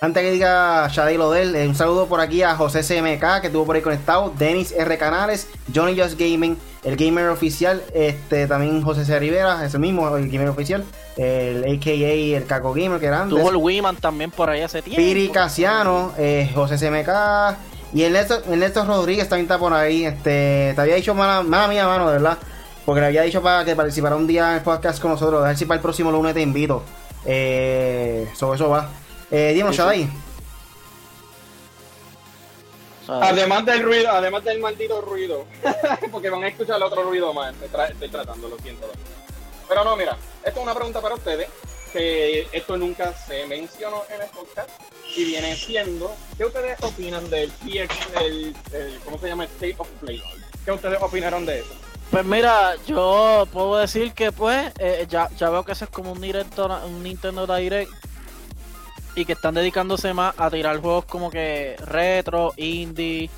[0.00, 3.40] Antes que diga Shadi lo de él, eh, un saludo por aquí a José CMK
[3.40, 6.56] que estuvo por ahí conectado, Denis R Canales, Johnny Just Gaming,
[6.88, 9.18] el gamer oficial, este también José C.
[9.18, 10.84] Rivera, ese mismo, el gamer oficial,
[11.18, 13.38] el AKA el Caco Gamer que era antes.
[13.38, 14.96] Tuvo el Wiman también por ahí hace tiempo.
[14.96, 17.58] Piri Casiano, eh, José CMK
[17.92, 20.06] y el Néstor, el Néstor Rodríguez también está por ahí.
[20.06, 22.38] Este, te había dicho, mala, mala mía, mano, de verdad.
[22.86, 25.44] Porque le había dicho para que participara un día en el podcast con nosotros.
[25.44, 26.82] A ver si para el próximo lunes te invito.
[27.26, 28.88] Eh, sobre eso va.
[29.30, 30.08] Eh, Sí, sí.
[33.08, 35.46] Además del ruido, además del maldito ruido,
[36.12, 37.54] porque van a escuchar el otro ruido más.
[37.54, 38.88] Estoy, tra- estoy tratando, lo siento.
[39.68, 41.48] Pero no, mira, esto es una pregunta para ustedes,
[41.92, 44.68] que esto nunca se mencionó en el podcast,
[45.16, 49.44] y viene siendo, ¿qué ustedes opinan del PX, el, el- ¿cómo se llama?
[49.44, 50.22] State of Play.
[50.64, 51.70] ¿Qué ustedes opinaron de eso?
[52.10, 56.12] Pues mira, yo puedo decir que pues eh, ya, ya veo que eso es como
[56.12, 57.90] un, directo, un Nintendo Direct
[59.14, 63.30] y que están dedicándose más a tirar juegos como que retro, indie.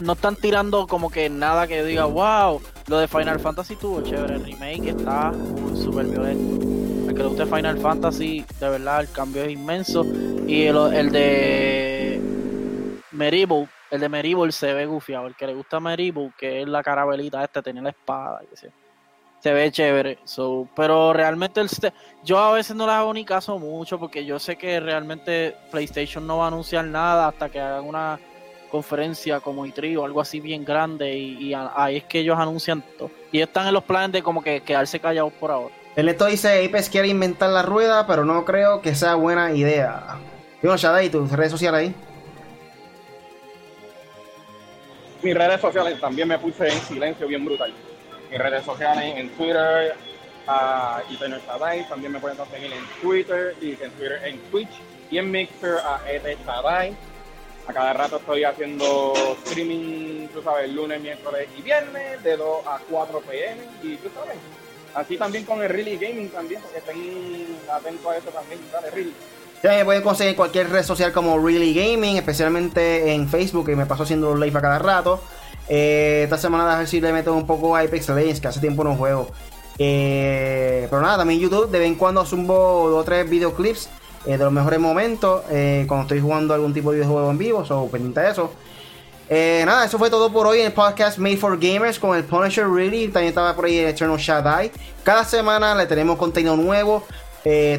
[0.00, 4.34] No están tirando como que nada que diga, wow, lo de Final Fantasy tuvo chévere,
[4.34, 5.32] el remake está
[5.74, 6.66] súper violento.
[7.08, 10.04] El que le guste Final Fantasy, de verdad, el cambio es inmenso.
[10.46, 12.20] Y el, el de
[13.12, 15.26] Meribel, el de Meribel se ve gufiado.
[15.26, 18.70] El que le gusta Meribel, que es la carabelita esta, tenía la espada, y se,
[19.44, 20.16] se ve chévere.
[20.24, 21.68] So, pero realmente el
[22.24, 26.26] yo a veces no le hago ni caso mucho porque yo sé que realmente PlayStation
[26.26, 28.18] no va a anunciar nada hasta que hagan una
[28.70, 33.10] conferencia como E3 o algo así bien grande y, ahí es que ellos anuncian todo.
[33.32, 35.74] Y están en los planes de como que quedarse callados por ahora.
[35.94, 40.20] El Neto dice: Apex quiere inventar la rueda, pero no creo que sea buena idea.
[40.62, 41.94] Dímelo, Shadai, tus redes sociales ahí.
[45.22, 47.74] Mis redes sociales también me puse en silencio bien brutal.
[48.30, 49.94] Mis redes sociales en Twitter,
[51.10, 54.70] Eternal Sadai, también me pueden conseguir en Twitter, y en Twitter, en Twitch
[55.10, 56.96] y en Mixer a ET Sadai.
[57.66, 59.14] A cada rato estoy haciendo
[59.44, 64.36] streaming, tú sabes, lunes, miércoles y viernes, de 2 a 4 pm, y tú sabes.
[64.94, 69.14] Así también con el Really Gaming también, porque estén atentos a eso también, dale, Really.
[69.62, 73.86] Ya me pueden conseguir cualquier red social como Really Gaming, especialmente en Facebook, que me
[73.86, 75.22] paso haciendo los live a cada rato.
[75.68, 78.60] Eh, esta semana a ver si le meto un poco a Apex Legends, que hace
[78.60, 79.28] tiempo no juego.
[79.78, 83.88] Eh, pero nada, también YouTube, de vez en cuando zumbo dos o tres videoclips
[84.26, 85.42] eh, de los mejores momentos,
[85.86, 88.50] cuando estoy jugando algún tipo de videojuego en vivo, o pendiente de eso.
[89.30, 92.68] Nada, eso fue todo por hoy en el podcast Made for Gamers con el Punisher
[92.68, 93.08] Really.
[93.08, 94.70] También estaba por ahí el Eternal Shaddai.
[95.02, 97.04] Cada semana le tenemos contenido nuevo.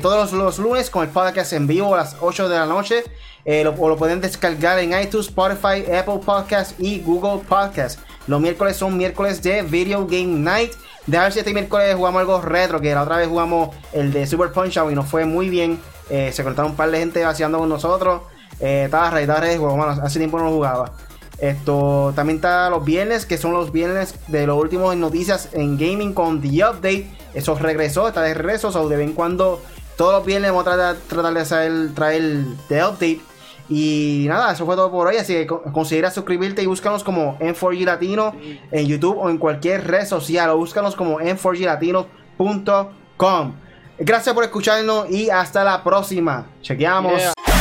[0.01, 3.03] todos los, los lunes con el podcast en vivo a las 8 de la noche.
[3.45, 7.99] Eh, lo, o lo pueden descargar en iTunes, Spotify, Apple Podcast y Google Podcast.
[8.27, 10.73] Los miércoles son miércoles de Video Game Night.
[11.05, 12.81] De ver si este miércoles jugamos algo retro.
[12.81, 15.79] Que la otra vez jugamos el de Super Punch Out y nos fue muy bien.
[16.09, 18.23] Eh, se conectaron un par de gente vaciando con nosotros.
[18.59, 19.59] Eh, estaba rey, estaba rey.
[19.59, 20.93] Mano, hace tiempo no lo jugaba.
[21.37, 26.13] Esto también está los viernes, que son los viernes de los últimos noticias en gaming
[26.13, 27.07] con The Update.
[27.33, 28.69] Eso regresó, está de regreso.
[28.69, 29.61] O de vez en cuando,
[29.97, 33.34] todos los viernes vamos a tratar, tratar de traer The Update.
[33.69, 35.17] Y nada, eso fue todo por hoy.
[35.17, 38.33] Así que co- considera suscribirte y búscanos como N4G Latino
[38.71, 40.49] en YouTube o en cualquier red social.
[40.51, 43.53] O búscanos como N4GLatino.com.
[43.97, 46.47] Gracias por escucharnos y hasta la próxima.
[46.61, 47.17] Chequeamos.
[47.17, 47.54] Yeah.